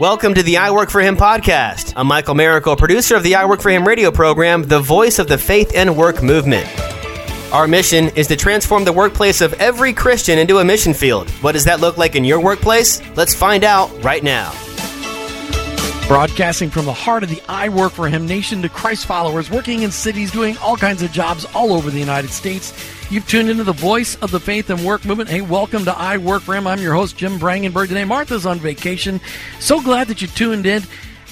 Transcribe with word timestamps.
Welcome 0.00 0.34
to 0.34 0.42
the 0.42 0.56
I 0.56 0.72
Work 0.72 0.90
for 0.90 1.00
Him 1.00 1.16
podcast. 1.16 1.92
I'm 1.94 2.08
Michael 2.08 2.34
Miracle, 2.34 2.74
producer 2.74 3.14
of 3.14 3.22
the 3.22 3.36
I 3.36 3.44
Work 3.44 3.60
for 3.60 3.70
Him 3.70 3.86
radio 3.86 4.10
program, 4.10 4.64
the 4.64 4.80
voice 4.80 5.20
of 5.20 5.28
the 5.28 5.38
faith 5.38 5.70
and 5.72 5.96
work 5.96 6.20
movement. 6.20 6.68
Our 7.52 7.68
mission 7.68 8.08
is 8.16 8.26
to 8.26 8.34
transform 8.34 8.84
the 8.84 8.92
workplace 8.92 9.40
of 9.40 9.52
every 9.54 9.92
Christian 9.92 10.36
into 10.40 10.58
a 10.58 10.64
mission 10.64 10.94
field. 10.94 11.30
What 11.42 11.52
does 11.52 11.66
that 11.66 11.78
look 11.78 11.96
like 11.96 12.16
in 12.16 12.24
your 12.24 12.40
workplace? 12.40 13.00
Let's 13.16 13.36
find 13.36 13.62
out 13.62 13.88
right 14.02 14.24
now. 14.24 14.50
Broadcasting 16.08 16.70
from 16.70 16.86
the 16.86 16.92
heart 16.92 17.22
of 17.22 17.30
the 17.30 17.40
I 17.48 17.68
Work 17.68 17.92
for 17.92 18.08
Him 18.08 18.26
nation 18.26 18.62
to 18.62 18.68
Christ 18.68 19.06
followers 19.06 19.48
working 19.48 19.82
in 19.82 19.92
cities 19.92 20.32
doing 20.32 20.56
all 20.58 20.76
kinds 20.76 21.02
of 21.02 21.12
jobs 21.12 21.44
all 21.54 21.72
over 21.72 21.88
the 21.90 22.00
United 22.00 22.30
States. 22.30 22.72
You've 23.10 23.28
tuned 23.28 23.48
into 23.50 23.64
the 23.64 23.72
voice 23.72 24.16
of 24.16 24.30
the 24.30 24.40
faith 24.40 24.70
and 24.70 24.84
work 24.84 25.04
movement. 25.04 25.30
Hey, 25.30 25.40
welcome 25.40 25.84
to 25.84 25.96
I 25.96 26.16
Work 26.16 26.42
for 26.42 26.54
Him. 26.56 26.66
I'm 26.66 26.80
your 26.80 26.94
host, 26.94 27.16
Jim 27.16 27.38
Brangenberg. 27.38 27.88
Today, 27.88 28.04
Martha's 28.04 28.46
on 28.46 28.58
vacation. 28.58 29.20
So 29.60 29.80
glad 29.80 30.08
that 30.08 30.20
you 30.20 30.26
tuned 30.26 30.66
in. 30.66 30.82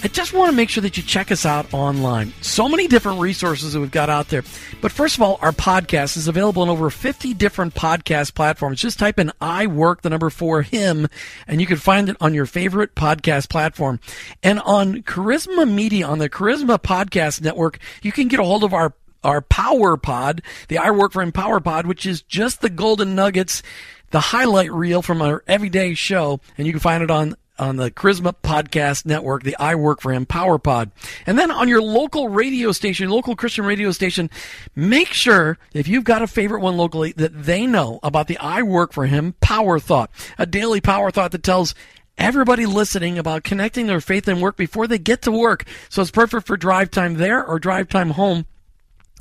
I 0.05 0.09
just 0.09 0.33
want 0.33 0.51
to 0.51 0.57
make 0.57 0.69
sure 0.69 0.83
that 0.83 0.97
you 0.97 1.03
check 1.03 1.31
us 1.31 1.47
out 1.47 1.73
online. 1.73 2.33
So 2.41 2.69
many 2.69 2.89
different 2.89 3.21
resources 3.21 3.73
that 3.73 3.81
we've 3.81 3.91
got 3.91 4.11
out 4.11 4.29
there. 4.29 4.43
But 4.81 4.93
first 4.93 5.17
of 5.17 5.23
all, 5.23 5.39
our 5.41 5.53
podcast 5.53 6.17
is 6.17 6.29
available 6.29 6.63
on 6.63 6.69
over 6.69 6.91
50 6.91 7.35
different 7.35 7.75
podcast 7.75 8.35
platforms. 8.35 8.81
Just 8.81 8.99
type 8.99 9.19
in 9.19 9.33
I 9.41 9.67
work 9.69 10.03
the 10.03 10.11
number 10.11 10.29
for 10.29 10.63
him 10.63 11.09
and 11.47 11.61
you 11.61 11.67
can 11.69 11.77
find 11.77 12.09
it 12.09 12.17
on 12.21 12.35
your 12.35 12.47
favorite 12.47 12.97
podcast 12.97 13.49
platform. 13.49 14.01
And 14.43 14.59
on 14.61 15.03
Charisma 15.03 15.73
Media, 15.73 16.07
on 16.07 16.19
the 16.19 16.29
Charisma 16.29 16.79
Podcast 16.81 17.41
Network, 17.41 17.79
you 18.03 18.11
can 18.11 18.27
get 18.27 18.41
a 18.41 18.45
hold 18.45 18.65
of 18.65 18.75
our 18.75 18.95
our 19.25 19.41
Power 19.41 19.97
Pod, 19.97 20.43
the 20.69 20.79
I 20.79 20.91
Work 20.91 21.13
for 21.13 21.23
Him 21.23 21.33
Power 21.33 21.61
Pod, 21.61 21.87
which 21.87 22.07
is 22.07 22.23
just 22.23 22.61
the 22.61 22.71
golden 22.71 23.15
nuggets, 23.15 23.63
the 24.11 24.21
highlight 24.21 24.73
reel 24.73 25.03
from 25.03 25.23
our 25.23 25.43
everyday 25.47 25.95
show, 25.95 26.41
and 26.59 26.67
you 26.67 26.73
can 26.73 26.81
find 26.81 27.03
it 27.03 27.11
on 27.11 27.35
on 27.59 27.77
the 27.77 27.91
Charisma 27.91 28.35
Podcast 28.43 29.07
Network, 29.07 29.43
the 29.43 29.57
I 29.59 29.75
Work 29.75 30.01
for 30.01 30.13
Him 30.13 30.27
Power 30.27 30.59
Pod. 30.59 30.91
And 31.27 31.39
then 31.39 31.51
on 31.51 31.69
your 31.69 31.83
local 31.83 32.29
radio 32.29 32.73
station, 32.73 33.09
local 33.11 33.37
Christian 33.37 33.65
radio 33.65 33.93
station, 33.93 34.31
make 34.75 35.09
sure 35.09 35.59
if 35.73 35.87
you've 35.87 36.05
got 36.05 36.23
a 36.23 36.27
favorite 36.27 36.61
one 36.61 36.77
locally 36.77 37.13
that 37.13 37.45
they 37.45 37.67
know 37.67 38.01
about 38.03 38.27
the 38.27 38.39
I 38.39 38.63
Work 38.63 38.93
for 38.93 39.07
Him 39.07 39.35
Power 39.41 39.79
Thought, 39.79 40.11
a 40.39 40.47
daily 40.47 40.81
power 40.81 41.11
thought 41.11 41.31
that 41.33 41.43
tells 41.43 41.75
everybody 42.19 42.67
listening 42.67 43.19
about 43.19 43.45
connecting 43.45 43.87
their 43.87 44.01
faith 44.01 44.29
and 44.29 44.43
work 44.43 44.57
before 44.57 44.87
they 44.87 44.99
get 44.99 45.23
to 45.23 45.33
work. 45.33 45.65
So 45.89 46.03
it's 46.03 46.11
perfect 46.11 46.47
for 46.47 46.57
drive 46.57 46.91
time 46.91 47.15
there 47.15 47.45
or 47.45 47.59
drive 47.59 47.89
time 47.89 48.11
home 48.11 48.47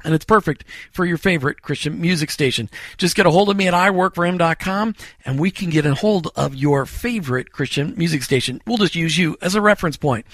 and 0.03 0.13
it's 0.13 0.25
perfect 0.25 0.63
for 0.91 1.05
your 1.05 1.17
favorite 1.17 1.61
Christian 1.61 1.99
music 1.99 2.31
station. 2.31 2.69
Just 2.97 3.15
get 3.15 3.25
a 3.25 3.31
hold 3.31 3.49
of 3.49 3.57
me 3.57 3.67
at 3.67 3.73
iworkforhim.com 3.73 4.95
and 5.25 5.39
we 5.39 5.51
can 5.51 5.69
get 5.69 5.85
a 5.85 5.95
hold 5.95 6.29
of 6.35 6.55
your 6.55 6.85
favorite 6.85 7.51
Christian 7.51 7.93
music 7.97 8.23
station. 8.23 8.61
We'll 8.65 8.77
just 8.77 8.95
use 8.95 9.17
you 9.17 9.37
as 9.41 9.55
a 9.55 9.61
reference 9.61 9.97
point. 9.97 10.25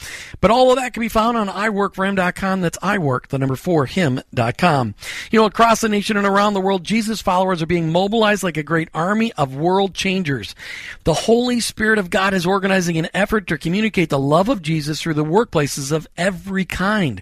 But 0.42 0.52
all 0.52 0.72
of 0.72 0.78
that 0.78 0.94
can 0.94 1.02
be 1.02 1.10
found 1.10 1.38
on 1.38 1.48
iworkforhim.com. 1.48 2.62
That's 2.62 2.78
iwork, 2.80 3.28
the 3.28 3.38
number 3.38 3.56
four, 3.56 3.86
him.com. 3.86 4.96
You 5.32 5.40
know, 5.40 5.46
across 5.46 5.82
the 5.82 5.90
nation 5.90 6.18
and 6.18 6.26
around 6.26 6.54
the 6.54 6.62
world, 6.62 6.84
Jesus 6.84 7.22
followers 7.22 7.62
are 7.62 7.68
being 7.68 7.92
mobilized 7.92 8.44
like 8.44 8.58
a 8.58 8.64
great 8.64 8.90
army 8.94 9.34
of 9.34 9.56
world 9.56 9.94
changers. 9.94 10.56
The 11.04 11.14
Holy 11.14 11.60
Spirit 11.60 12.00
of 12.00 12.10
God 12.10 12.34
is 12.34 12.46
organizing 12.46 12.98
an 12.98 13.10
effort 13.14 13.48
to 13.48 13.58
communicate 13.58 14.10
the 14.10 14.20
love 14.20 14.50
of 14.50 14.62
Jesus 14.62 15.02
through 15.02 15.16
the 15.16 15.26
workplaces 15.26 15.92
of 15.92 16.08
every 16.18 16.66
kind. 16.66 17.22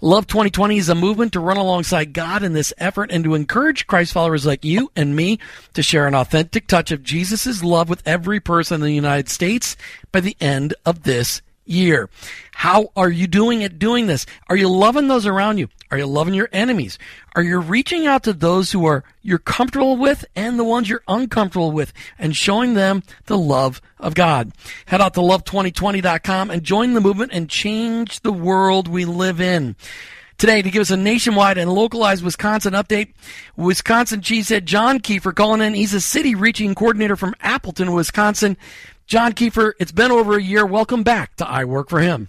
Love 0.00 0.26
2020 0.26 0.78
is 0.78 0.88
a 0.88 0.94
movement 0.94 1.32
to 1.32 1.40
run 1.40 1.56
along 1.56 1.77
alongside 1.78 2.12
God 2.12 2.42
in 2.42 2.54
this 2.54 2.74
effort 2.78 3.12
and 3.12 3.22
to 3.22 3.36
encourage 3.36 3.86
Christ 3.86 4.12
followers 4.12 4.44
like 4.44 4.64
you 4.64 4.90
and 4.96 5.14
me 5.14 5.38
to 5.74 5.82
share 5.82 6.08
an 6.08 6.14
authentic 6.16 6.66
touch 6.66 6.90
of 6.90 7.04
Jesus' 7.04 7.62
love 7.62 7.88
with 7.88 8.02
every 8.04 8.40
person 8.40 8.74
in 8.76 8.80
the 8.80 8.92
United 8.92 9.28
States 9.28 9.76
by 10.10 10.18
the 10.18 10.36
end 10.40 10.74
of 10.84 11.04
this 11.04 11.40
year. 11.64 12.10
How 12.52 12.90
are 12.96 13.10
you 13.10 13.28
doing 13.28 13.62
at 13.62 13.78
doing 13.78 14.08
this? 14.08 14.26
Are 14.48 14.56
you 14.56 14.68
loving 14.68 15.06
those 15.06 15.24
around 15.24 15.58
you? 15.58 15.68
Are 15.92 15.98
you 15.98 16.06
loving 16.06 16.34
your 16.34 16.48
enemies? 16.52 16.98
Are 17.36 17.42
you 17.42 17.60
reaching 17.60 18.08
out 18.08 18.24
to 18.24 18.32
those 18.32 18.72
who 18.72 18.84
are 18.84 19.04
you're 19.22 19.38
comfortable 19.38 19.96
with 19.96 20.24
and 20.34 20.58
the 20.58 20.64
ones 20.64 20.88
you're 20.88 21.04
uncomfortable 21.06 21.70
with 21.70 21.92
and 22.18 22.34
showing 22.34 22.74
them 22.74 23.04
the 23.26 23.38
love 23.38 23.80
of 24.00 24.14
God? 24.14 24.50
Head 24.86 25.00
out 25.00 25.14
to 25.14 25.20
love2020.com 25.20 26.50
and 26.50 26.64
join 26.64 26.94
the 26.94 27.00
movement 27.00 27.30
and 27.32 27.48
change 27.48 28.18
the 28.22 28.32
world 28.32 28.88
we 28.88 29.04
live 29.04 29.40
in. 29.40 29.76
Today, 30.38 30.62
to 30.62 30.70
give 30.70 30.82
us 30.82 30.92
a 30.92 30.96
nationwide 30.96 31.58
and 31.58 31.68
localized 31.68 32.22
Wisconsin 32.22 32.72
update, 32.72 33.12
Wisconsin 33.56 34.20
Cheesehead 34.20 34.66
John 34.66 35.00
Kiefer 35.00 35.34
calling 35.34 35.60
in. 35.60 35.74
He's 35.74 35.94
a 35.94 36.00
city 36.00 36.36
reaching 36.36 36.76
coordinator 36.76 37.16
from 37.16 37.34
Appleton, 37.40 37.92
Wisconsin. 37.92 38.56
John 39.08 39.32
Kiefer, 39.32 39.72
it's 39.80 39.90
been 39.90 40.12
over 40.12 40.36
a 40.36 40.42
year. 40.42 40.64
Welcome 40.64 41.02
back 41.02 41.34
to 41.36 41.48
I 41.48 41.64
Work 41.64 41.90
for 41.90 41.98
Him. 41.98 42.28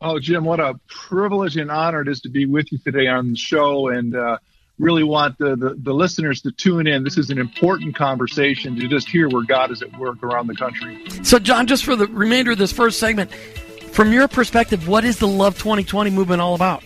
Oh, 0.00 0.18
Jim, 0.18 0.42
what 0.42 0.58
a 0.58 0.80
privilege 0.88 1.58
and 1.58 1.70
honor 1.70 2.00
it 2.00 2.08
is 2.08 2.22
to 2.22 2.30
be 2.30 2.46
with 2.46 2.72
you 2.72 2.78
today 2.78 3.08
on 3.08 3.32
the 3.32 3.36
show 3.36 3.88
and 3.88 4.16
uh, 4.16 4.38
really 4.78 5.02
want 5.02 5.36
the, 5.36 5.54
the, 5.54 5.74
the, 5.74 5.92
listeners 5.92 6.40
to 6.42 6.52
tune 6.52 6.86
in. 6.86 7.04
This 7.04 7.18
is 7.18 7.28
an 7.28 7.38
important 7.38 7.94
conversation 7.94 8.74
to 8.76 8.88
just 8.88 9.06
hear 9.06 9.28
where 9.28 9.44
God 9.44 9.70
is 9.70 9.82
at 9.82 9.94
work 9.98 10.22
around 10.22 10.46
the 10.46 10.56
country. 10.56 11.04
So, 11.24 11.38
John, 11.38 11.66
just 11.66 11.84
for 11.84 11.94
the 11.94 12.06
remainder 12.06 12.52
of 12.52 12.58
this 12.58 12.72
first 12.72 12.98
segment, 12.98 13.30
from 13.92 14.14
your 14.14 14.28
perspective, 14.28 14.88
what 14.88 15.04
is 15.04 15.18
the 15.18 15.28
Love 15.28 15.58
2020 15.58 16.10
movement 16.10 16.40
all 16.40 16.54
about? 16.54 16.82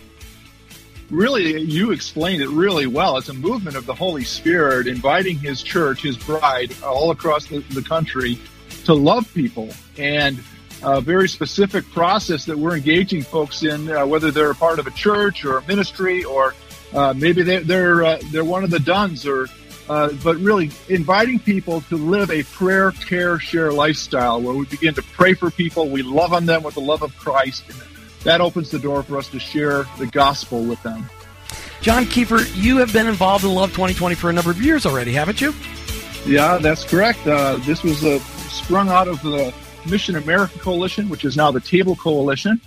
Really, 1.13 1.61
you 1.61 1.91
explained 1.91 2.41
it 2.41 2.49
really 2.49 2.87
well. 2.87 3.17
It's 3.17 3.29
a 3.29 3.35
movement 3.35 3.77
of 3.77 3.85
the 3.85 3.93
Holy 3.93 4.23
Spirit 4.23 4.87
inviting 4.87 5.37
His 5.37 5.61
church, 5.61 6.01
His 6.01 6.17
bride, 6.17 6.73
all 6.83 7.11
across 7.11 7.45
the, 7.45 7.59
the 7.59 7.83
country 7.83 8.39
to 8.85 8.95
love 8.95 9.31
people. 9.35 9.69
And 9.99 10.39
a 10.81 11.01
very 11.01 11.29
specific 11.29 11.87
process 11.91 12.45
that 12.45 12.57
we're 12.57 12.75
engaging 12.75 13.21
folks 13.21 13.61
in, 13.61 13.91
uh, 13.91 14.07
whether 14.07 14.31
they're 14.31 14.49
a 14.49 14.55
part 14.55 14.79
of 14.79 14.87
a 14.87 14.91
church 14.91 15.45
or 15.45 15.59
a 15.59 15.67
ministry 15.67 16.23
or 16.23 16.55
uh, 16.93 17.13
maybe 17.15 17.43
they, 17.43 17.59
they're 17.59 18.03
uh, 18.03 18.19
they're 18.31 18.43
one 18.43 18.63
of 18.63 18.71
the 18.71 18.79
dones 18.79 19.27
or 19.27 19.47
uh, 19.89 20.11
but 20.23 20.35
really 20.37 20.71
inviting 20.89 21.37
people 21.37 21.81
to 21.81 21.95
live 21.95 22.31
a 22.31 22.41
prayer, 22.43 22.89
care, 22.91 23.37
share 23.37 23.71
lifestyle 23.71 24.41
where 24.41 24.55
we 24.55 24.65
begin 24.65 24.95
to 24.95 25.03
pray 25.03 25.35
for 25.35 25.51
people, 25.51 25.89
we 25.89 26.01
love 26.01 26.33
on 26.33 26.47
them 26.47 26.63
with 26.63 26.73
the 26.73 26.81
love 26.81 27.03
of 27.03 27.15
Christ, 27.17 27.63
that 28.23 28.41
opens 28.41 28.69
the 28.69 28.79
door 28.79 29.03
for 29.03 29.17
us 29.17 29.27
to 29.29 29.39
share 29.39 29.83
the 29.97 30.07
gospel 30.07 30.63
with 30.63 30.81
them. 30.83 31.05
John 31.81 32.05
Kiefer, 32.05 32.49
you 32.55 32.77
have 32.77 32.93
been 32.93 33.07
involved 33.07 33.43
in 33.43 33.53
Love 33.53 33.71
2020 33.71 34.15
for 34.15 34.29
a 34.29 34.33
number 34.33 34.51
of 34.51 34.61
years 34.61 34.85
already, 34.85 35.11
haven't 35.11 35.41
you? 35.41 35.53
Yeah, 36.25 36.57
that's 36.57 36.85
correct. 36.85 37.27
Uh, 37.27 37.57
this 37.57 37.83
was 37.83 38.03
uh, 38.05 38.19
sprung 38.47 38.87
out 38.87 39.09
of 39.09 39.21
the 39.21 39.53
Mission 39.89 40.15
America 40.15 40.57
Coalition, 40.59 41.09
which 41.09 41.25
is 41.25 41.35
now 41.35 41.51
the 41.51 41.59
Table 41.59 41.97
Coalition, 41.97 42.61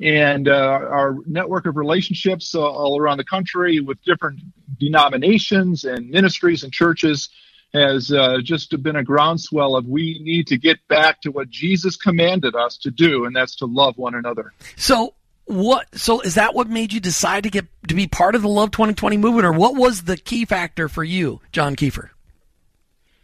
and 0.00 0.48
uh, 0.48 0.52
our 0.52 1.16
network 1.26 1.66
of 1.66 1.76
relationships 1.76 2.54
uh, 2.54 2.60
all 2.60 3.00
around 3.00 3.18
the 3.18 3.24
country 3.24 3.80
with 3.80 4.00
different 4.04 4.38
denominations 4.78 5.84
and 5.84 6.08
ministries 6.08 6.62
and 6.62 6.72
churches 6.72 7.28
has 7.74 8.12
uh, 8.12 8.38
just 8.42 8.80
been 8.82 8.96
a 8.96 9.04
groundswell 9.04 9.76
of 9.76 9.86
we 9.86 10.20
need 10.22 10.46
to 10.48 10.58
get 10.58 10.78
back 10.88 11.20
to 11.22 11.30
what 11.30 11.48
Jesus 11.48 11.96
commanded 11.96 12.54
us 12.54 12.76
to 12.78 12.90
do, 12.90 13.24
and 13.24 13.34
that's 13.34 13.56
to 13.56 13.66
love 13.66 13.96
one 13.96 14.14
another. 14.14 14.52
So, 14.76 15.14
what? 15.46 15.86
So, 15.98 16.20
is 16.20 16.34
that 16.34 16.54
what 16.54 16.68
made 16.68 16.92
you 16.92 17.00
decide 17.00 17.44
to 17.44 17.50
get 17.50 17.66
to 17.88 17.94
be 17.94 18.06
part 18.06 18.34
of 18.34 18.42
the 18.42 18.48
Love 18.48 18.70
2020 18.70 19.16
movement, 19.16 19.46
or 19.46 19.52
what 19.52 19.74
was 19.74 20.02
the 20.02 20.16
key 20.16 20.44
factor 20.44 20.88
for 20.88 21.02
you, 21.02 21.40
John 21.50 21.76
Kiefer? 21.76 22.10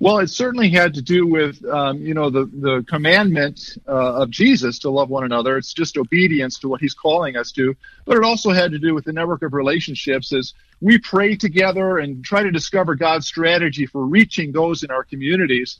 Well, 0.01 0.19
it 0.21 0.29
certainly 0.29 0.71
had 0.71 0.95
to 0.95 1.03
do 1.03 1.27
with, 1.27 1.65
um, 1.65 1.99
you 1.99 2.15
know, 2.15 2.31
the, 2.31 2.45
the 2.45 2.85
commandment 2.89 3.77
uh, 3.89 4.23
of 4.23 4.31
Jesus 4.31 4.79
to 4.81 4.91
love 4.91 5.11
one 5.11 5.25
another. 5.25 5.57
It's 5.57 5.73
just 5.73 5.97
obedience 5.97 6.61
to 6.61 6.69
what 6.69 6.81
he's 6.81 6.95
calling 6.95 7.37
us 7.37 7.51
to. 7.53 7.75
But 8.05 8.17
it 8.17 8.23
also 8.23 8.51
had 8.51 8.71
to 8.71 8.79
do 8.79 8.95
with 8.95 9.05
the 9.05 9.13
network 9.13 9.43
of 9.43 9.55
relationships 9.55 10.33
as 10.33 10.55
we 10.81 10.99
pray 10.99 11.35
together 11.35 11.99
and 11.99 12.25
try 12.25 12.45
to 12.45 12.53
discover 12.53 12.95
God's 12.95 13.27
strategy 13.27 13.87
for 13.87 14.07
reaching 14.07 14.53
those 14.53 14.85
in 14.85 14.93
our 14.93 15.03
communities. 15.03 15.79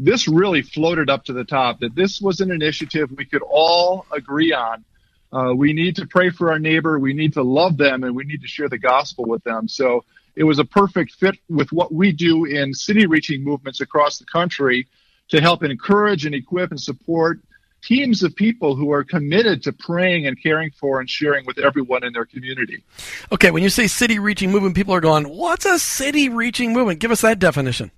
This 0.00 0.26
really 0.26 0.62
floated 0.62 1.08
up 1.08 1.24
to 1.26 1.32
the 1.32 1.44
top 1.44 1.78
that 1.80 1.94
this 1.94 2.20
was 2.20 2.40
an 2.40 2.50
initiative 2.50 3.12
we 3.16 3.24
could 3.24 3.42
all 3.48 4.04
agree 4.10 4.52
on. 4.52 4.84
Uh, 5.32 5.54
we 5.54 5.74
need 5.74 5.94
to 5.94 6.06
pray 6.06 6.30
for 6.30 6.50
our 6.50 6.58
neighbor. 6.58 6.98
We 6.98 7.12
need 7.12 7.34
to 7.34 7.44
love 7.44 7.76
them 7.76 8.02
and 8.02 8.16
we 8.16 8.24
need 8.24 8.40
to 8.40 8.48
share 8.48 8.68
the 8.68 8.78
gospel 8.78 9.26
with 9.26 9.44
them. 9.44 9.68
So, 9.68 10.04
it 10.36 10.44
was 10.44 10.58
a 10.58 10.64
perfect 10.64 11.12
fit 11.12 11.36
with 11.48 11.72
what 11.72 11.92
we 11.92 12.12
do 12.12 12.44
in 12.44 12.72
city 12.74 13.06
reaching 13.06 13.44
movements 13.44 13.80
across 13.80 14.18
the 14.18 14.24
country 14.24 14.86
to 15.28 15.40
help 15.40 15.62
encourage 15.62 16.26
and 16.26 16.34
equip 16.34 16.70
and 16.70 16.80
support 16.80 17.40
teams 17.82 18.22
of 18.22 18.34
people 18.36 18.76
who 18.76 18.92
are 18.92 19.04
committed 19.04 19.62
to 19.62 19.72
praying 19.72 20.26
and 20.26 20.40
caring 20.42 20.70
for 20.70 21.00
and 21.00 21.08
sharing 21.08 21.46
with 21.46 21.58
everyone 21.58 22.04
in 22.04 22.12
their 22.12 22.26
community. 22.26 22.84
Okay, 23.32 23.50
when 23.50 23.62
you 23.62 23.70
say 23.70 23.86
city 23.86 24.18
reaching 24.18 24.50
movement, 24.50 24.74
people 24.74 24.94
are 24.94 25.00
going, 25.00 25.24
What's 25.24 25.64
a 25.64 25.78
city 25.78 26.28
reaching 26.28 26.72
movement? 26.72 27.00
Give 27.00 27.10
us 27.10 27.22
that 27.22 27.38
definition. 27.38 27.90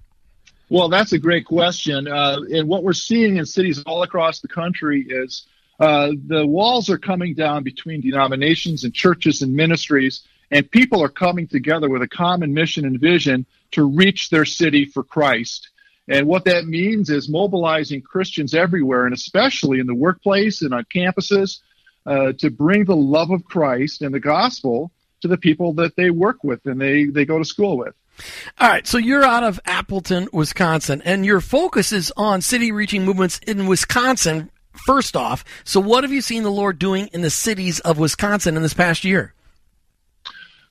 Well, 0.68 0.88
that's 0.88 1.12
a 1.12 1.18
great 1.18 1.44
question. 1.44 2.08
Uh, 2.08 2.38
and 2.50 2.66
what 2.68 2.82
we're 2.82 2.92
seeing 2.94 3.36
in 3.36 3.44
cities 3.44 3.82
all 3.84 4.02
across 4.02 4.40
the 4.40 4.48
country 4.48 5.04
is 5.06 5.46
uh, 5.80 6.12
the 6.26 6.46
walls 6.46 6.88
are 6.88 6.98
coming 6.98 7.34
down 7.34 7.62
between 7.62 8.00
denominations 8.00 8.84
and 8.84 8.94
churches 8.94 9.42
and 9.42 9.52
ministries 9.52 10.22
and 10.52 10.70
people 10.70 11.02
are 11.02 11.08
coming 11.08 11.48
together 11.48 11.88
with 11.88 12.02
a 12.02 12.08
common 12.08 12.52
mission 12.52 12.84
and 12.84 13.00
vision 13.00 13.46
to 13.72 13.84
reach 13.84 14.28
their 14.28 14.44
city 14.44 14.84
for 14.84 15.02
Christ. 15.02 15.70
And 16.08 16.26
what 16.26 16.44
that 16.44 16.66
means 16.66 17.08
is 17.08 17.28
mobilizing 17.28 18.02
Christians 18.02 18.54
everywhere, 18.54 19.06
and 19.06 19.14
especially 19.14 19.80
in 19.80 19.86
the 19.86 19.94
workplace 19.94 20.60
and 20.60 20.74
on 20.74 20.84
campuses, 20.94 21.60
uh, 22.04 22.32
to 22.38 22.50
bring 22.50 22.84
the 22.84 22.96
love 22.96 23.30
of 23.30 23.44
Christ 23.44 24.02
and 24.02 24.12
the 24.12 24.20
gospel 24.20 24.92
to 25.22 25.28
the 25.28 25.38
people 25.38 25.72
that 25.74 25.96
they 25.96 26.10
work 26.10 26.44
with 26.44 26.60
and 26.66 26.78
they, 26.78 27.04
they 27.04 27.24
go 27.24 27.38
to 27.38 27.44
school 27.44 27.78
with. 27.78 27.94
All 28.58 28.68
right, 28.68 28.86
so 28.86 28.98
you're 28.98 29.24
out 29.24 29.44
of 29.44 29.58
Appleton, 29.64 30.28
Wisconsin, 30.34 31.00
and 31.02 31.24
your 31.24 31.40
focus 31.40 31.92
is 31.92 32.12
on 32.14 32.42
city 32.42 32.72
reaching 32.72 33.06
movements 33.06 33.40
in 33.46 33.66
Wisconsin, 33.66 34.50
first 34.86 35.16
off. 35.16 35.44
So, 35.64 35.80
what 35.80 36.04
have 36.04 36.12
you 36.12 36.20
seen 36.20 36.42
the 36.42 36.50
Lord 36.50 36.78
doing 36.78 37.08
in 37.14 37.22
the 37.22 37.30
cities 37.30 37.80
of 37.80 37.98
Wisconsin 37.98 38.54
in 38.56 38.62
this 38.62 38.74
past 38.74 39.02
year? 39.02 39.32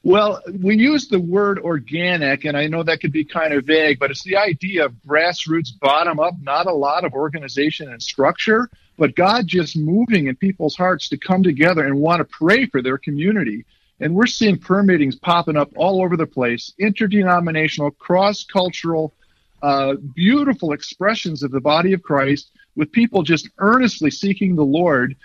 Well, 0.04 0.42
we 0.60 0.78
use 0.78 1.08
the 1.08 1.20
word 1.20 1.60
organic, 1.60 2.46
and 2.46 2.58
I 2.58 2.66
know 2.66 2.82
that 2.82 3.02
could 3.02 3.12
be 3.12 3.24
kind 3.24 3.54
of 3.54 3.66
vague, 3.66 4.00
but 4.00 4.10
it's 4.10 4.24
the 4.24 4.38
idea 4.38 4.86
of 4.86 4.94
grassroots, 5.08 5.70
bottom 5.80 6.20
up, 6.20 6.34
not 6.42 6.66
a 6.66 6.74
lot 6.74 7.06
of 7.06 7.14
organization 7.14 7.92
and 7.92 8.02
structure, 8.02 8.68
but 8.98 9.16
God 9.16 9.46
just 9.46 9.78
moving 9.78 10.26
in 10.26 10.36
people's 10.36 10.76
hearts 10.76 11.08
to 11.10 11.18
come 11.18 11.44
together 11.44 11.86
and 11.86 12.00
want 12.00 12.20
to 12.20 12.26
pray 12.26 12.66
for 12.66 12.82
their 12.82 12.98
community. 12.98 13.64
And 14.00 14.16
we're 14.16 14.26
seeing 14.26 14.58
prayer 14.58 14.82
meetings 14.82 15.16
popping 15.16 15.56
up 15.56 15.70
all 15.76 16.04
over 16.04 16.18
the 16.18 16.26
place, 16.26 16.74
interdenominational, 16.80 17.92
cross 17.92 18.44
cultural, 18.44 19.14
uh, 19.62 19.94
beautiful 20.16 20.74
expressions 20.74 21.44
of 21.44 21.52
the 21.52 21.62
body 21.62 21.94
of 21.94 22.02
Christ 22.02 22.50
with 22.76 22.92
people 22.92 23.22
just 23.22 23.50
earnestly 23.60 24.10
seeking 24.10 24.56
the 24.56 24.66
Lord 24.66 25.16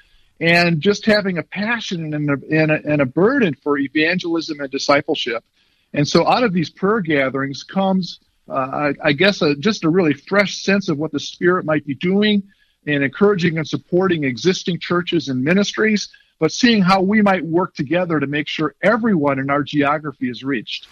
and 0.41 0.81
just 0.81 1.07
having 1.07 1.39
a 1.39 1.43
passion 1.43 2.13
and 2.15 2.31
a, 2.31 2.37
and 2.51 2.71
a, 2.71 2.81
and 2.85 3.01
a 3.01 3.07
burden 3.07 3.55
for 3.55 3.79
evangelism 3.79 4.61
and 4.61 4.71
discipleship. 4.71 5.45
And 5.93 6.07
so 6.07 6.27
out 6.27 6.45
of 6.45 6.53
these 6.53 6.69
prayer 6.69 7.01
gatherings 7.01 7.63
comes, 7.63 8.21
uh, 8.49 8.53
I, 8.53 8.93
I, 9.03 9.13
guess, 9.13 9.41
a, 9.43 9.57
just 9.57 9.85
a 9.85 9.89
really 9.89 10.13
fresh 10.13 10.63
sense 10.63 10.89
of 10.89 10.99
what 10.99 11.13
the 11.13 11.21
Spirit 11.21 11.65
might 11.65 11.87
be 11.87 11.95
doing 11.95 12.43
and 12.87 13.03
encouraging 13.03 13.59
and 13.59 13.67
supporting 13.67 14.25
existing 14.25 14.79
churches 14.79 15.29
and 15.29 15.43
ministries, 15.43 16.11
but 16.39 16.53
seeing 16.53 16.83
how 16.83 17.01
we 17.01 17.23
might 17.23 17.45
work 17.45 17.75
together 17.75 18.21
to 18.21 18.27
make 18.27 18.49
sure 18.49 18.75
everyone 18.83 19.39
in 19.39 19.51
our 19.51 19.63
geography 19.63 20.29
is 20.29 20.43
reached. 20.45 20.87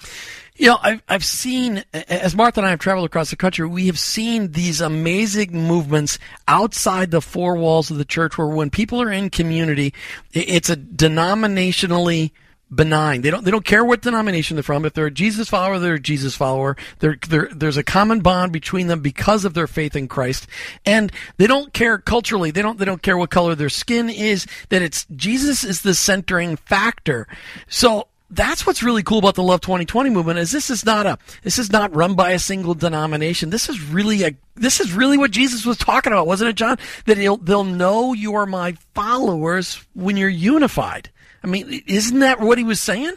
You 0.57 0.69
know, 0.69 0.79
I've, 0.81 1.03
I've 1.09 1.25
seen, 1.25 1.83
as 1.93 2.37
Martha 2.37 2.61
and 2.61 2.67
I 2.67 2.71
have 2.71 2.79
traveled 2.79 3.07
across 3.07 3.31
the 3.31 3.37
country, 3.37 3.67
we 3.67 3.87
have 3.87 3.99
seen 3.99 4.53
these 4.53 4.81
amazing 4.81 5.53
movements 5.53 6.19
outside 6.47 7.11
the 7.11 7.21
four 7.21 7.57
walls 7.57 7.91
of 7.91 7.99
the 7.99 8.05
church 8.05 8.39
where 8.39 8.47
when 8.47 8.71
people 8.71 9.03
are 9.03 9.11
in 9.11 9.31
community, 9.31 9.93
it's 10.33 10.71
a 10.71 10.77
denominationally 10.77 12.31
benign. 12.73 13.23
They 13.23 13.31
don't 13.31 13.45
they 13.45 13.51
don't 13.51 13.65
care 13.65 13.85
what 13.85 14.03
denomination 14.03 14.57
they're 14.57 14.63
from. 14.63 14.85
If 14.85 14.95
they're 14.95 15.07
a 15.07 15.11
Jesus 15.11 15.49
follower, 15.49 15.79
they're 15.79 15.95
a 15.95 16.01
Jesus 16.01 16.35
follower. 16.35 16.77
They're, 16.99 17.19
they're, 17.29 17.49
there's 17.55 17.77
a 17.77 17.83
common 17.83 18.21
bond 18.21 18.53
between 18.53 18.87
them 18.87 19.01
because 19.01 19.45
of 19.45 19.55
their 19.55 19.67
faith 19.67 19.97
in 19.97 20.09
Christ, 20.09 20.47
and 20.85 21.13
they 21.37 21.47
don't 21.47 21.73
care 21.73 21.99
culturally. 21.99 22.51
They 22.51 22.63
don't 22.63 22.79
they 22.79 22.85
don't 22.85 23.03
care 23.03 23.17
what 23.17 23.31
color 23.31 23.55
their 23.55 23.69
skin 23.69 24.11
is. 24.11 24.47
That 24.69 24.83
it's 24.83 25.07
Jesus 25.15 25.65
is 25.65 25.83
the 25.83 25.95
centering 25.95 26.57
factor. 26.57 27.29
So 27.69 28.09
that's 28.31 28.67
what's 28.67 28.83
really 28.83 29.03
cool 29.03 29.19
about 29.19 29.35
the 29.35 29.43
Love 29.43 29.61
2020 29.61 30.11
movement 30.11 30.39
is 30.39 30.51
this 30.51 30.71
is 30.71 30.85
not 30.85 31.07
a 31.07 31.19
this 31.43 31.59
is 31.59 31.71
not 31.71 31.95
run 31.95 32.15
by 32.15 32.33
a 32.33 32.39
single 32.39 32.75
denomination. 32.75 33.51
This 33.51 33.69
is 33.69 33.81
really 33.81 34.25
a 34.25 34.35
this 34.57 34.81
is 34.81 34.93
really 34.93 35.19
what 35.19 35.31
Jesus 35.31 35.65
was 35.65 35.77
talking 35.77 36.13
about, 36.13 36.27
wasn't 36.27 36.51
it, 36.51 36.57
John? 36.57 36.79
That 37.07 37.17
they'll 37.43 37.65
know 37.65 38.13
you 38.13 38.35
are 38.35 38.47
my 38.47 38.73
followers 38.95 39.85
when 39.95 40.17
you're 40.17 40.29
unified. 40.29 41.11
I 41.45 41.47
mean, 41.47 41.83
isn't 41.87 42.21
that 42.21 42.41
what 42.41 42.57
he 42.57 42.65
was 42.65 42.81
saying? 42.81 43.13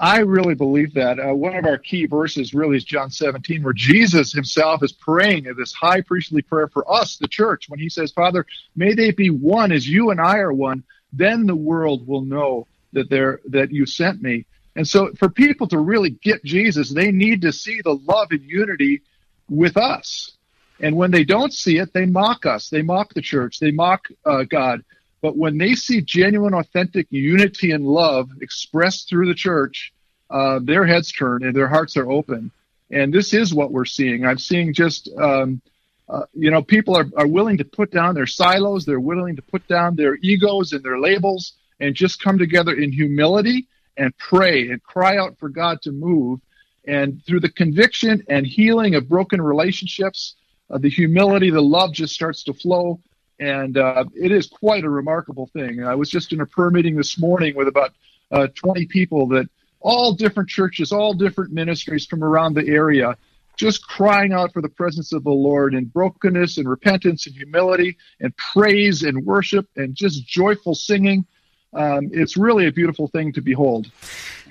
I 0.00 0.18
really 0.18 0.54
believe 0.54 0.94
that. 0.94 1.20
Uh, 1.20 1.34
one 1.34 1.54
of 1.54 1.64
our 1.66 1.78
key 1.78 2.06
verses 2.06 2.52
really 2.52 2.76
is 2.76 2.84
John 2.84 3.10
17, 3.10 3.62
where 3.62 3.72
Jesus 3.72 4.32
himself 4.32 4.82
is 4.82 4.92
praying 4.92 5.44
this 5.56 5.72
high 5.72 6.00
priestly 6.00 6.42
prayer 6.42 6.66
for 6.66 6.90
us, 6.92 7.16
the 7.16 7.28
church, 7.28 7.68
when 7.68 7.78
he 7.78 7.88
says, 7.88 8.10
Father, 8.10 8.44
may 8.74 8.92
they 8.92 9.12
be 9.12 9.30
one 9.30 9.70
as 9.70 9.88
you 9.88 10.10
and 10.10 10.20
I 10.20 10.38
are 10.38 10.52
one. 10.52 10.82
Then 11.12 11.46
the 11.46 11.56
world 11.56 12.08
will 12.08 12.22
know 12.22 12.66
that 12.92 13.08
they're 13.08 13.40
that 13.46 13.70
you 13.70 13.86
sent 13.86 14.20
me. 14.20 14.44
And 14.74 14.86
so 14.86 15.12
for 15.14 15.28
people 15.28 15.68
to 15.68 15.78
really 15.78 16.10
get 16.10 16.44
Jesus, 16.44 16.90
they 16.90 17.12
need 17.12 17.42
to 17.42 17.52
see 17.52 17.80
the 17.82 17.94
love 17.94 18.28
and 18.32 18.42
unity 18.42 19.02
with 19.48 19.76
us. 19.76 20.32
And 20.80 20.96
when 20.96 21.10
they 21.12 21.24
don't 21.24 21.52
see 21.52 21.78
it, 21.78 21.92
they 21.92 22.06
mock 22.06 22.46
us. 22.46 22.68
They 22.68 22.82
mock 22.82 23.14
the 23.14 23.22
church. 23.22 23.58
They 23.58 23.70
mock 23.70 24.08
uh, 24.24 24.44
God. 24.44 24.84
But 25.20 25.36
when 25.36 25.58
they 25.58 25.74
see 25.74 26.00
genuine, 26.00 26.54
authentic 26.54 27.06
unity 27.10 27.72
and 27.72 27.84
love 27.84 28.30
expressed 28.40 29.08
through 29.08 29.26
the 29.26 29.34
church, 29.34 29.92
uh, 30.30 30.60
their 30.62 30.86
heads 30.86 31.10
turn 31.10 31.44
and 31.44 31.54
their 31.54 31.68
hearts 31.68 31.96
are 31.96 32.10
open. 32.10 32.50
And 32.90 33.12
this 33.12 33.34
is 33.34 33.52
what 33.52 33.72
we're 33.72 33.84
seeing. 33.84 34.24
I'm 34.24 34.38
seeing 34.38 34.72
just, 34.72 35.10
um, 35.18 35.60
uh, 36.08 36.24
you 36.32 36.50
know, 36.50 36.62
people 36.62 36.96
are, 36.96 37.06
are 37.16 37.26
willing 37.26 37.58
to 37.58 37.64
put 37.64 37.90
down 37.90 38.14
their 38.14 38.26
silos. 38.26 38.84
They're 38.84 39.00
willing 39.00 39.36
to 39.36 39.42
put 39.42 39.66
down 39.68 39.96
their 39.96 40.16
egos 40.22 40.72
and 40.72 40.82
their 40.82 40.98
labels 40.98 41.54
and 41.80 41.94
just 41.94 42.22
come 42.22 42.38
together 42.38 42.74
in 42.74 42.92
humility 42.92 43.66
and 43.96 44.16
pray 44.16 44.70
and 44.70 44.82
cry 44.82 45.16
out 45.16 45.38
for 45.38 45.48
God 45.48 45.82
to 45.82 45.92
move. 45.92 46.40
And 46.86 47.22
through 47.26 47.40
the 47.40 47.50
conviction 47.50 48.24
and 48.28 48.46
healing 48.46 48.94
of 48.94 49.08
broken 49.08 49.42
relationships, 49.42 50.36
uh, 50.70 50.78
the 50.78 50.88
humility, 50.88 51.50
the 51.50 51.60
love 51.60 51.92
just 51.92 52.14
starts 52.14 52.42
to 52.44 52.54
flow. 52.54 53.00
And 53.40 53.76
uh, 53.76 54.04
it 54.14 54.32
is 54.32 54.48
quite 54.48 54.84
a 54.84 54.90
remarkable 54.90 55.46
thing. 55.52 55.84
I 55.84 55.94
was 55.94 56.10
just 56.10 56.32
in 56.32 56.40
a 56.40 56.46
prayer 56.46 56.70
meeting 56.70 56.96
this 56.96 57.18
morning 57.18 57.54
with 57.54 57.68
about 57.68 57.92
uh, 58.30 58.48
20 58.54 58.86
people 58.86 59.28
that 59.28 59.48
all 59.80 60.12
different 60.12 60.48
churches, 60.48 60.92
all 60.92 61.14
different 61.14 61.52
ministries 61.52 62.04
from 62.04 62.24
around 62.24 62.54
the 62.54 62.66
area, 62.66 63.16
just 63.56 63.86
crying 63.86 64.32
out 64.32 64.52
for 64.52 64.60
the 64.60 64.68
presence 64.68 65.12
of 65.12 65.22
the 65.24 65.30
Lord 65.30 65.74
in 65.74 65.84
brokenness 65.84 66.58
and 66.58 66.68
repentance 66.68 67.26
and 67.26 67.36
humility 67.36 67.96
and 68.20 68.36
praise 68.36 69.02
and 69.02 69.24
worship 69.24 69.68
and 69.76 69.94
just 69.94 70.26
joyful 70.26 70.74
singing 70.74 71.26
um, 71.72 72.08
it's 72.12 72.36
really 72.36 72.66
a 72.66 72.72
beautiful 72.72 73.08
thing 73.08 73.32
to 73.34 73.42
behold. 73.42 73.90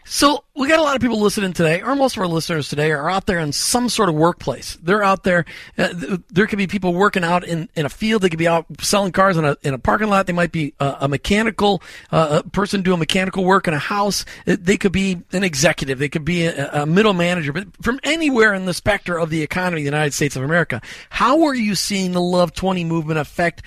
So 0.10 0.46
we 0.56 0.70
got 0.70 0.80
a 0.80 0.84
lot 0.84 0.96
of 0.96 1.02
people 1.02 1.20
listening 1.20 1.52
today, 1.52 1.82
or 1.82 1.94
most 1.94 2.16
of 2.16 2.22
our 2.22 2.30
listeners 2.30 2.70
today 2.70 2.92
are 2.92 3.10
out 3.10 3.26
there 3.26 3.40
in 3.40 3.52
some 3.52 3.90
sort 3.90 4.08
of 4.08 4.16
workplace. 4.16 4.78
They're 4.82 5.04
out 5.04 5.24
there. 5.24 5.44
Uh, 5.78 6.18
there 6.30 6.48
could 6.48 6.58
be 6.58 6.66
people 6.66 6.94
working 6.94 7.26
out 7.26 7.44
in, 7.44 7.68
in 7.76 7.86
a 7.86 7.90
field. 7.90 8.22
They 8.22 8.30
could 8.30 8.40
be 8.40 8.48
out 8.48 8.66
selling 8.80 9.12
cars 9.12 9.36
in 9.36 9.44
a 9.44 9.58
in 9.64 9.74
a 9.74 9.78
parking 9.78 10.08
lot. 10.08 10.26
They 10.26 10.34
might 10.34 10.54
be 10.54 10.74
a, 10.80 10.96
a 11.02 11.08
mechanical 11.10 11.84
uh, 12.10 12.42
a 12.42 12.50
person 12.50 12.84
doing 12.84 13.00
mechanical 13.00 13.44
work 13.44 13.68
in 13.68 13.74
a 13.74 13.80
house. 13.80 14.24
Uh, 14.48 14.56
they 14.58 14.78
could 14.78 14.94
be 14.94 15.24
an 15.34 15.44
executive. 15.44 16.00
They 16.00 16.10
could 16.10 16.24
be 16.24 16.46
a, 16.46 16.84
a 16.84 16.86
middle 16.86 17.14
manager. 17.14 17.52
But 17.52 17.68
from 17.82 18.00
anywhere 18.04 18.54
in 18.54 18.66
the 18.66 18.74
specter 18.74 19.20
of 19.20 19.30
the 19.30 19.44
economy 19.44 19.82
of 19.82 19.84
the 19.84 19.98
United 19.98 20.14
States 20.14 20.38
of 20.38 20.44
America, 20.44 20.82
how 21.10 21.44
are 21.44 21.56
you 21.56 21.76
seeing 21.76 22.14
the 22.14 22.22
Love 22.22 22.54
Twenty 22.54 22.86
movement 22.86 23.20
affect? 23.20 23.62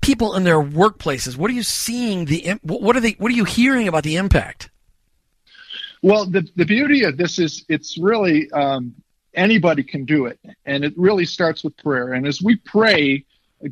people 0.00 0.36
in 0.36 0.44
their 0.44 0.60
workplaces? 0.60 1.36
What 1.36 1.50
are 1.50 1.54
you 1.54 1.64
seeing? 1.64 2.26
The 2.26 2.58
what 2.62 2.96
are 2.96 3.00
they? 3.00 3.12
What 3.12 3.30
are 3.30 3.34
you 3.34 3.44
hearing 3.44 3.86
about 3.86 4.02
the 4.02 4.16
impact? 4.16 4.70
Well, 6.02 6.26
the 6.26 6.48
the 6.56 6.64
beauty 6.64 7.04
of 7.04 7.16
this 7.16 7.38
is 7.38 7.64
it's 7.68 7.98
really 7.98 8.50
um, 8.52 8.94
anybody 9.34 9.82
can 9.82 10.04
do 10.04 10.26
it, 10.26 10.38
and 10.64 10.84
it 10.84 10.94
really 10.96 11.24
starts 11.24 11.64
with 11.64 11.76
prayer. 11.76 12.12
And 12.12 12.26
as 12.26 12.40
we 12.40 12.56
pray, 12.56 13.24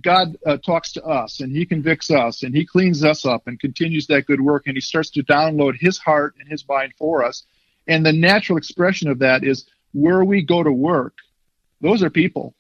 God 0.02 0.36
uh, 0.44 0.56
talks 0.58 0.92
to 0.92 1.04
us, 1.04 1.40
and 1.40 1.52
He 1.52 1.64
convicts 1.64 2.10
us, 2.10 2.42
and 2.42 2.54
He 2.54 2.66
cleans 2.66 3.04
us 3.04 3.24
up, 3.24 3.46
and 3.46 3.60
continues 3.60 4.06
that 4.08 4.26
good 4.26 4.40
work, 4.40 4.64
and 4.66 4.76
He 4.76 4.80
starts 4.80 5.10
to 5.10 5.22
download 5.22 5.78
His 5.78 5.98
heart 5.98 6.34
and 6.40 6.48
His 6.48 6.66
mind 6.68 6.94
for 6.98 7.24
us. 7.24 7.44
And 7.86 8.04
the 8.04 8.12
natural 8.12 8.58
expression 8.58 9.08
of 9.08 9.20
that 9.20 9.44
is 9.44 9.66
where 9.92 10.24
we 10.24 10.42
go 10.42 10.62
to 10.62 10.72
work. 10.72 11.14
Those 11.80 12.02
are 12.02 12.10
people 12.10 12.54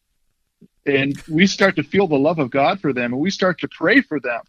and 0.86 1.20
we 1.28 1.46
start 1.46 1.76
to 1.76 1.82
feel 1.82 2.06
the 2.06 2.16
love 2.16 2.38
of 2.38 2.50
God 2.50 2.80
for 2.80 2.92
them, 2.92 3.12
and 3.12 3.20
we 3.20 3.30
start 3.30 3.60
to 3.60 3.68
pray 3.68 4.00
for 4.00 4.20
them. 4.20 4.40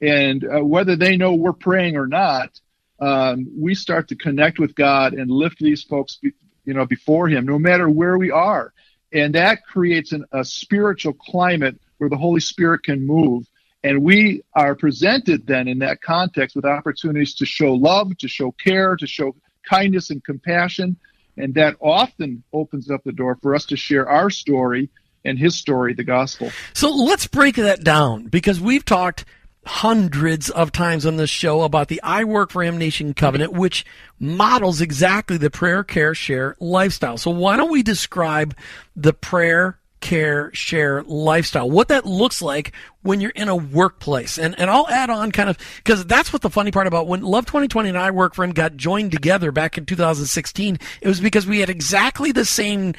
And 0.00 0.44
uh, 0.44 0.64
whether 0.64 0.94
they 0.94 1.16
know 1.16 1.34
we're 1.34 1.54
praying 1.54 1.96
or 1.96 2.06
not, 2.06 2.60
um, 2.98 3.46
we 3.58 3.74
start 3.74 4.08
to 4.08 4.16
connect 4.16 4.58
with 4.58 4.74
God 4.74 5.12
and 5.12 5.30
lift 5.30 5.58
these 5.58 5.82
folks, 5.82 6.16
be, 6.16 6.32
you 6.64 6.74
know, 6.74 6.86
before 6.86 7.28
Him, 7.28 7.44
no 7.46 7.58
matter 7.58 7.88
where 7.88 8.18
we 8.18 8.30
are. 8.30 8.72
And 9.12 9.34
that 9.34 9.64
creates 9.64 10.12
an, 10.12 10.24
a 10.32 10.44
spiritual 10.44 11.12
climate 11.12 11.80
where 11.98 12.10
the 12.10 12.16
Holy 12.16 12.40
Spirit 12.40 12.82
can 12.82 13.06
move. 13.06 13.46
And 13.82 14.02
we 14.02 14.42
are 14.54 14.74
presented 14.74 15.46
then 15.46 15.68
in 15.68 15.78
that 15.78 16.02
context 16.02 16.56
with 16.56 16.64
opportunities 16.64 17.34
to 17.36 17.46
show 17.46 17.72
love, 17.74 18.16
to 18.18 18.28
show 18.28 18.50
care, 18.50 18.96
to 18.96 19.06
show 19.06 19.36
kindness 19.68 20.10
and 20.10 20.24
compassion. 20.24 20.96
And 21.36 21.54
that 21.54 21.76
often 21.80 22.42
opens 22.52 22.90
up 22.90 23.04
the 23.04 23.12
door 23.12 23.38
for 23.42 23.54
us 23.54 23.66
to 23.66 23.76
share 23.76 24.08
our 24.08 24.30
story 24.30 24.90
and 25.24 25.38
his 25.38 25.56
story, 25.56 25.92
the 25.92 26.04
gospel. 26.04 26.50
So 26.72 26.90
let's 26.90 27.26
break 27.26 27.56
that 27.56 27.84
down 27.84 28.26
because 28.26 28.60
we've 28.60 28.84
talked 28.84 29.24
hundreds 29.66 30.48
of 30.48 30.70
times 30.72 31.04
on 31.04 31.16
this 31.16 31.28
show 31.28 31.62
about 31.62 31.88
the 31.88 32.00
I 32.02 32.24
Work 32.24 32.50
for 32.50 32.62
Him 32.62 32.78
Nation 32.78 33.14
covenant, 33.14 33.52
which 33.52 33.84
models 34.18 34.80
exactly 34.80 35.36
the 35.36 35.50
prayer, 35.50 35.82
care, 35.82 36.14
share 36.14 36.56
lifestyle. 36.60 37.18
So 37.18 37.30
why 37.30 37.56
don't 37.56 37.70
we 37.70 37.82
describe 37.82 38.56
the 38.94 39.12
prayer, 39.12 39.78
care, 40.00 40.50
share 40.54 41.02
lifestyle. 41.02 41.70
What 41.70 41.88
that 41.88 42.06
looks 42.06 42.42
like 42.42 42.72
when 43.02 43.20
you're 43.20 43.30
in 43.30 43.48
a 43.48 43.56
workplace. 43.56 44.38
And, 44.38 44.58
and 44.58 44.70
I'll 44.70 44.88
add 44.88 45.10
on 45.10 45.32
kind 45.32 45.48
of, 45.48 45.58
because 45.76 46.04
that's 46.04 46.32
what 46.32 46.42
the 46.42 46.50
funny 46.50 46.70
part 46.70 46.86
about 46.86 47.06
when 47.06 47.22
Love 47.22 47.46
2020 47.46 47.88
and 47.88 47.98
I 47.98 48.10
Work 48.10 48.36
Him 48.36 48.52
got 48.52 48.76
joined 48.76 49.12
together 49.12 49.52
back 49.52 49.78
in 49.78 49.86
2016. 49.86 50.78
It 51.00 51.08
was 51.08 51.20
because 51.20 51.46
we 51.46 51.60
had 51.60 51.70
exactly 51.70 52.32
the 52.32 52.44
same 52.44 52.94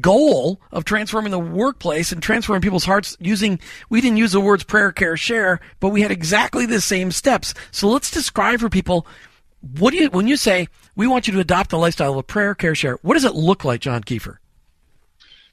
goal 0.00 0.60
of 0.72 0.84
transforming 0.84 1.30
the 1.30 1.38
workplace 1.38 2.12
and 2.12 2.22
transforming 2.22 2.62
people's 2.62 2.84
hearts 2.84 3.16
using, 3.20 3.60
we 3.88 4.00
didn't 4.00 4.18
use 4.18 4.32
the 4.32 4.40
words 4.40 4.64
prayer, 4.64 4.92
care, 4.92 5.16
share, 5.16 5.60
but 5.80 5.90
we 5.90 6.02
had 6.02 6.10
exactly 6.10 6.66
the 6.66 6.80
same 6.80 7.10
steps. 7.10 7.54
So 7.70 7.88
let's 7.88 8.10
describe 8.10 8.60
for 8.60 8.68
people 8.68 9.06
what 9.78 9.92
do 9.92 9.98
you, 9.98 10.10
when 10.10 10.26
you 10.26 10.36
say 10.36 10.68
we 10.96 11.06
want 11.06 11.28
you 11.28 11.34
to 11.34 11.40
adopt 11.40 11.70
the 11.70 11.78
lifestyle 11.78 12.18
of 12.18 12.26
prayer, 12.26 12.54
care, 12.54 12.74
share, 12.74 12.98
what 13.02 13.14
does 13.14 13.24
it 13.24 13.34
look 13.34 13.64
like, 13.64 13.80
John 13.80 14.02
Kiefer? 14.02 14.38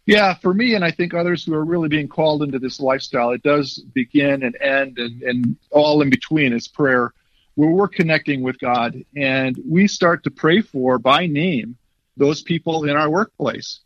Yeah, 0.09 0.33
for 0.33 0.55
me, 0.55 0.73
and 0.73 0.83
I 0.83 0.89
think 0.89 1.13
others 1.13 1.45
who 1.45 1.53
are 1.53 1.63
really 1.63 1.87
being 1.87 2.07
called 2.07 2.41
into 2.41 2.57
this 2.57 2.79
lifestyle, 2.79 3.29
it 3.29 3.43
does 3.43 3.77
begin 3.93 4.41
and 4.41 4.59
end 4.59 4.97
and, 4.97 5.21
and 5.21 5.55
all 5.69 6.01
in 6.01 6.09
between 6.09 6.51
is 6.51 6.67
prayer, 6.67 7.13
where 7.53 7.69
we're 7.69 7.87
connecting 7.87 8.41
with 8.41 8.57
God 8.57 9.05
and 9.15 9.55
we 9.63 9.87
start 9.87 10.23
to 10.23 10.31
pray 10.31 10.61
for 10.61 10.97
by 10.97 11.27
name 11.27 11.77
those 12.17 12.41
people 12.41 12.85
in 12.85 12.95
our 12.95 13.07
workplace. 13.07 13.81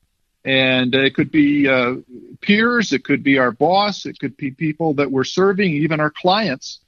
And 0.45 0.95
it 0.95 1.13
could 1.13 1.29
be 1.29 1.67
uh, 1.67 1.95
peers, 2.39 2.93
it 2.93 3.03
could 3.03 3.21
be 3.21 3.37
our 3.37 3.51
boss, 3.51 4.05
it 4.05 4.17
could 4.17 4.37
be 4.37 4.51
people 4.51 4.93
that 4.93 5.11
we're 5.11 5.25
serving, 5.25 5.73
even 5.73 5.99
our 5.99 6.11
clients, 6.11 6.79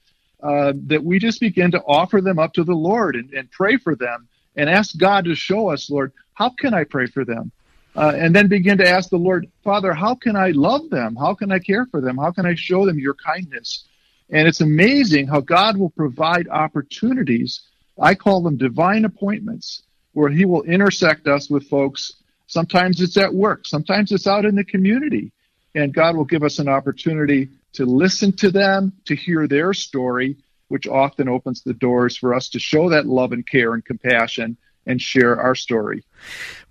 uh, 0.42 0.72
that 0.88 1.04
we 1.04 1.20
just 1.20 1.42
begin 1.42 1.72
to 1.72 1.82
offer 1.82 2.22
them 2.22 2.40
up 2.40 2.54
to 2.54 2.64
the 2.64 2.74
Lord 2.74 3.18
and, 3.18 3.34
and 3.34 3.52
pray 3.52 3.76
for 3.76 3.98
them 3.98 4.30
and 4.56 4.70
ask 4.70 4.96
God 4.98 5.26
to 5.26 5.36
show 5.36 5.72
us, 5.72 5.90
Lord, 5.90 6.14
how 6.36 6.52
can 6.52 6.74
I 6.74 6.86
pray 6.86 7.08
for 7.08 7.26
them? 7.26 7.52
Uh, 7.96 8.14
and 8.16 8.36
then 8.36 8.48
begin 8.48 8.78
to 8.78 8.88
ask 8.88 9.10
the 9.10 9.18
Lord, 9.18 9.48
Father, 9.64 9.94
how 9.94 10.16
can 10.16 10.36
I 10.36 10.50
love 10.52 10.90
them? 10.90 11.16
How 11.16 11.34
can 11.34 11.52
I 11.52 11.60
care 11.60 11.86
for 11.86 12.02
them? 12.02 12.18
How 12.18 12.32
can 12.32 12.46
I 12.46 12.56
show 12.56 12.86
them 12.86 13.00
your 13.00 13.14
kindness? 13.14 13.88
And 14.30 14.48
it's 14.48 14.62
amazing 14.62 15.28
how 15.28 15.40
God 15.40 15.78
will 15.78 15.92
provide 15.92 16.48
opportunities. 16.50 17.62
I 18.00 18.16
call 18.16 18.42
them 18.42 18.58
divine 18.58 19.06
appointments 19.06 19.84
where 20.14 20.30
he 20.30 20.46
will 20.46 20.64
intersect 20.64 21.28
us 21.28 21.50
with 21.50 21.70
folks. 21.70 22.14
Sometimes 22.48 23.02
it's 23.02 23.18
at 23.18 23.34
work. 23.34 23.66
Sometimes 23.66 24.12
it's 24.12 24.28
out 24.28 24.46
in 24.46 24.56
the 24.56 24.64
community. 24.64 25.32
And 25.74 25.94
God 25.94 26.16
will 26.16 26.26
give 26.26 26.44
us 26.44 26.60
an 26.60 26.70
opportunity 26.70 27.50
to 27.74 27.86
listen 27.86 28.32
to 28.38 28.50
them, 28.50 28.94
to 29.06 29.16
hear 29.16 29.48
their 29.48 29.74
story, 29.74 30.38
which 30.70 30.88
often 30.88 31.30
opens 31.30 31.62
the 31.62 31.74
doors 31.74 32.18
for 32.18 32.34
us 32.34 32.50
to 32.50 32.60
show 32.60 32.90
that 32.90 33.06
love 33.06 33.32
and 33.32 33.48
care 33.48 33.74
and 33.74 33.86
compassion 33.86 34.58
and 34.86 35.02
share 35.02 35.40
our 35.40 35.56
story. 35.56 36.04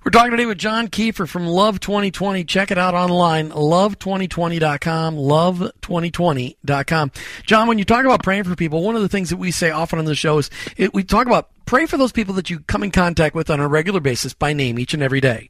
We're 0.05 0.11
talking 0.11 0.33
today 0.33 0.45
with 0.45 0.59
John 0.59 0.89
Kiefer 0.89 1.27
from 1.27 1.47
Love 1.47 1.81
2020. 1.81 2.45
Check 2.45 2.71
it 2.71 2.77
out 2.77 2.93
online, 2.93 3.49
love2020.com, 3.49 5.17
love2020.com. 5.17 7.13
John, 7.47 7.69
when 7.69 7.79
you 7.79 7.87
talk 7.87 8.05
about 8.05 8.23
praying 8.23 8.45
for 8.45 8.55
people, 8.55 8.83
one 8.83 8.97
of 8.97 9.01
the 9.01 9.09
things 9.09 9.31
that 9.31 9.39
we 9.39 9.51
say 9.51 9.71
often 9.71 9.99
on 9.99 10.05
the 10.05 10.15
show 10.15 10.37
is 10.37 10.51
it, 10.77 10.93
we 10.93 11.05
talk 11.05 11.27
about 11.27 11.49
pray 11.65 11.87
for 11.87 11.97
those 11.97 12.13
people 12.13 12.35
that 12.35 12.51
you 12.51 12.61
come 12.61 12.83
in 12.83 12.91
contact 12.91 13.35
with 13.35 13.49
on 13.49 13.61
a 13.61 13.67
regular 13.67 13.99
basis 13.99 14.35
by 14.35 14.53
name 14.53 14.79
each 14.79 14.93
and 14.93 15.03
every 15.03 15.23
day. 15.23 15.49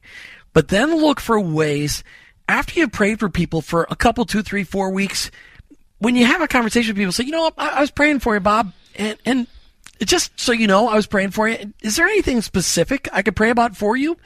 But 0.53 0.69
then 0.69 0.95
look 0.95 1.19
for 1.19 1.37
ways 1.37 2.05
after 2.47 2.79
you've 2.79 2.93
prayed 2.93 3.19
for 3.19 3.29
people 3.29 3.61
for 3.61 3.85
a 3.89 3.95
couple, 3.97 4.23
two, 4.23 4.41
three, 4.41 4.63
four 4.63 4.89
weeks, 4.89 5.31
when 5.97 6.15
you 6.15 6.25
have 6.25 6.39
a 6.39 6.47
conversation 6.47 6.91
with 6.91 6.97
people, 6.97 7.11
say, 7.11 7.25
you 7.25 7.31
know 7.31 7.51
I, 7.57 7.71
I 7.71 7.81
was 7.81 7.91
praying 7.91 8.19
for 8.21 8.35
you, 8.35 8.39
Bob, 8.39 8.71
and, 8.95 9.17
and 9.25 9.47
just 9.99 10.37
so 10.39 10.51
you 10.51 10.67
know, 10.67 10.87
I 10.87 10.95
was 10.95 11.07
praying 11.07 11.31
for 11.31 11.47
you. 11.47 11.73
Is 11.81 11.95
there 11.95 12.07
anything 12.07 12.41
specific 12.41 13.07
I 13.11 13.21
could 13.21 13.35
pray 13.35 13.49
about 13.49 13.77
for 13.77 13.95
you? 13.95 14.17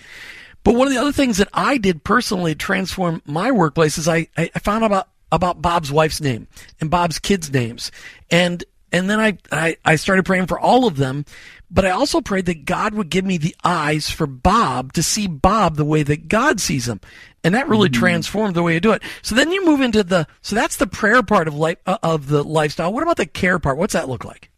But 0.63 0.75
one 0.75 0.87
of 0.87 0.93
the 0.93 0.99
other 0.99 1.11
things 1.11 1.37
that 1.37 1.49
I 1.53 1.77
did 1.77 2.03
personally 2.03 2.53
to 2.53 2.57
transform 2.57 3.21
my 3.25 3.51
workplace 3.51 3.97
is 3.97 4.07
I, 4.07 4.27
I 4.37 4.47
found 4.59 4.83
about 4.83 5.07
about 5.31 5.61
Bob's 5.61 5.91
wife's 5.91 6.21
name 6.21 6.47
and 6.81 6.89
Bob's 6.89 7.19
kids' 7.19 7.51
names. 7.51 7.91
And 8.31 8.63
and 8.91 9.09
then 9.09 9.19
I, 9.19 9.37
I, 9.51 9.77
I 9.85 9.95
started 9.95 10.25
praying 10.25 10.47
for 10.47 10.59
all 10.59 10.87
of 10.87 10.97
them, 10.97 11.25
but 11.69 11.85
I 11.85 11.91
also 11.91 12.21
prayed 12.21 12.47
that 12.47 12.65
God 12.65 12.93
would 12.95 13.09
give 13.09 13.23
me 13.23 13.37
the 13.37 13.55
eyes 13.63 14.09
for 14.09 14.25
Bob 14.25 14.93
to 14.93 15.03
see 15.03 15.27
Bob 15.27 15.75
the 15.75 15.85
way 15.85 16.01
that 16.03 16.27
God 16.27 16.59
sees 16.59 16.87
him. 16.87 16.99
And 17.43 17.53
that 17.53 17.69
really 17.69 17.89
mm-hmm. 17.89 17.99
transformed 17.99 18.55
the 18.55 18.63
way 18.63 18.73
you 18.73 18.79
do 18.79 18.91
it. 18.91 19.03
So 19.21 19.35
then 19.35 19.51
you 19.51 19.63
move 19.63 19.81
into 19.81 20.03
the, 20.03 20.27
so 20.41 20.55
that's 20.55 20.77
the 20.77 20.87
prayer 20.87 21.21
part 21.21 21.47
of 21.47 21.53
life, 21.53 21.77
uh, 21.85 21.99
of 22.01 22.27
the 22.27 22.43
lifestyle. 22.43 22.91
What 22.91 23.03
about 23.03 23.17
the 23.17 23.25
care 23.27 23.59
part? 23.59 23.77
What's 23.77 23.93
that 23.93 24.09
look 24.09 24.25
like? 24.25 24.48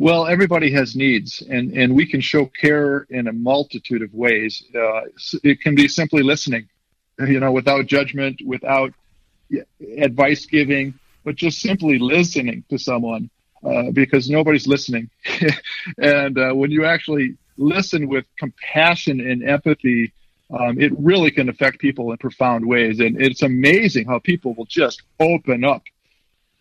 Well, 0.00 0.26
everybody 0.26 0.72
has 0.72 0.96
needs, 0.96 1.42
and, 1.42 1.76
and 1.76 1.94
we 1.94 2.06
can 2.06 2.22
show 2.22 2.46
care 2.46 3.06
in 3.10 3.28
a 3.28 3.34
multitude 3.34 4.00
of 4.00 4.14
ways. 4.14 4.64
Uh, 4.74 5.02
it 5.44 5.60
can 5.60 5.74
be 5.74 5.88
simply 5.88 6.22
listening, 6.22 6.70
you 7.18 7.38
know, 7.38 7.52
without 7.52 7.84
judgment, 7.84 8.40
without 8.42 8.94
advice 9.98 10.46
giving, 10.46 10.94
but 11.22 11.34
just 11.34 11.60
simply 11.60 11.98
listening 11.98 12.64
to 12.70 12.78
someone 12.78 13.28
uh, 13.62 13.90
because 13.90 14.30
nobody's 14.30 14.66
listening. 14.66 15.10
and 15.98 16.38
uh, 16.38 16.52
when 16.52 16.70
you 16.70 16.86
actually 16.86 17.36
listen 17.58 18.08
with 18.08 18.24
compassion 18.38 19.20
and 19.20 19.46
empathy, 19.46 20.14
um, 20.50 20.80
it 20.80 20.98
really 20.98 21.30
can 21.30 21.50
affect 21.50 21.78
people 21.78 22.10
in 22.10 22.16
profound 22.16 22.64
ways. 22.64 23.00
And 23.00 23.20
it's 23.20 23.42
amazing 23.42 24.06
how 24.06 24.18
people 24.18 24.54
will 24.54 24.64
just 24.64 25.02
open 25.20 25.62
up 25.62 25.82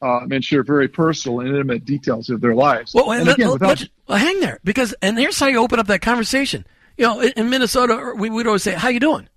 um, 0.01 0.31
and 0.31 0.43
share 0.43 0.63
very 0.63 0.87
personal 0.87 1.39
and 1.41 1.49
intimate 1.49 1.85
details 1.85 2.29
of 2.29 2.41
their 2.41 2.55
lives. 2.55 2.93
Well, 2.93 3.11
and 3.11 3.27
again, 3.27 3.51
without... 3.51 3.83
well, 4.07 4.17
hang 4.17 4.39
there 4.39 4.59
because 4.63 4.93
and 5.01 5.17
here's 5.17 5.39
how 5.39 5.47
you 5.47 5.59
open 5.59 5.79
up 5.79 5.87
that 5.87 6.01
conversation. 6.01 6.65
You 6.97 7.05
know, 7.05 7.19
in, 7.21 7.31
in 7.35 7.49
Minnesota, 7.49 8.13
we 8.15 8.29
would 8.29 8.47
always 8.47 8.63
say, 8.63 8.73
"How 8.73 8.89
you 8.89 8.99
doing?" 8.99 9.27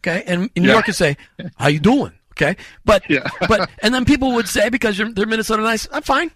Okay, 0.00 0.22
and 0.26 0.50
in 0.54 0.62
New 0.62 0.68
yeah. 0.68 0.74
York, 0.74 0.86
you 0.86 0.92
say, 0.92 1.16
"How 1.56 1.68
you 1.68 1.80
doing?" 1.80 2.12
Okay, 2.32 2.56
but 2.84 3.08
yeah. 3.08 3.28
but 3.48 3.70
and 3.82 3.92
then 3.94 4.04
people 4.04 4.32
would 4.32 4.48
say 4.48 4.68
because 4.68 4.96
they're 4.96 5.26
Minnesota 5.26 5.62
nice, 5.62 5.88
I'm 5.92 6.02
fine. 6.02 6.30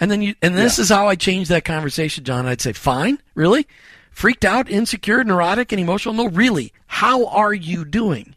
And 0.00 0.10
then 0.10 0.22
you 0.22 0.34
and 0.42 0.56
this 0.56 0.78
yeah. 0.78 0.82
is 0.82 0.88
how 0.88 1.08
I 1.08 1.14
changed 1.14 1.50
that 1.50 1.64
conversation, 1.64 2.24
John. 2.24 2.46
I'd 2.46 2.60
say, 2.60 2.72
"Fine, 2.72 3.20
really." 3.34 3.66
Freaked 4.10 4.44
out, 4.44 4.68
insecure, 4.68 5.22
neurotic, 5.22 5.70
and 5.70 5.80
emotional? 5.80 6.12
No, 6.12 6.26
really. 6.26 6.72
How 6.88 7.26
are 7.26 7.54
you 7.54 7.84
doing? 7.84 8.34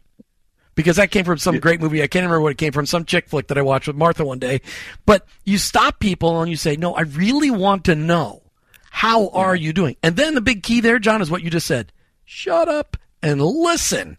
Because 0.74 0.96
that 0.96 1.10
came 1.10 1.24
from 1.24 1.38
some 1.38 1.58
great 1.58 1.80
movie. 1.80 2.02
I 2.02 2.06
can't 2.06 2.24
remember 2.24 2.40
what 2.40 2.52
it 2.52 2.58
came 2.58 2.72
from, 2.72 2.86
some 2.86 3.04
chick 3.04 3.28
flick 3.28 3.48
that 3.48 3.58
I 3.58 3.62
watched 3.62 3.86
with 3.86 3.96
Martha 3.96 4.24
one 4.24 4.38
day. 4.38 4.60
But 5.06 5.26
you 5.44 5.58
stop 5.58 5.98
people 5.98 6.40
and 6.40 6.50
you 6.50 6.56
say, 6.56 6.76
no, 6.76 6.94
I 6.94 7.02
really 7.02 7.50
want 7.50 7.84
to 7.84 7.94
know. 7.94 8.42
How 8.90 9.28
are 9.28 9.56
you 9.56 9.72
doing? 9.72 9.96
And 10.02 10.16
then 10.16 10.34
the 10.34 10.40
big 10.40 10.62
key 10.62 10.80
there, 10.80 10.98
John, 10.98 11.22
is 11.22 11.30
what 11.30 11.42
you 11.42 11.50
just 11.50 11.66
said. 11.66 11.92
Shut 12.24 12.68
up 12.68 12.96
and 13.22 13.40
listen. 13.40 14.18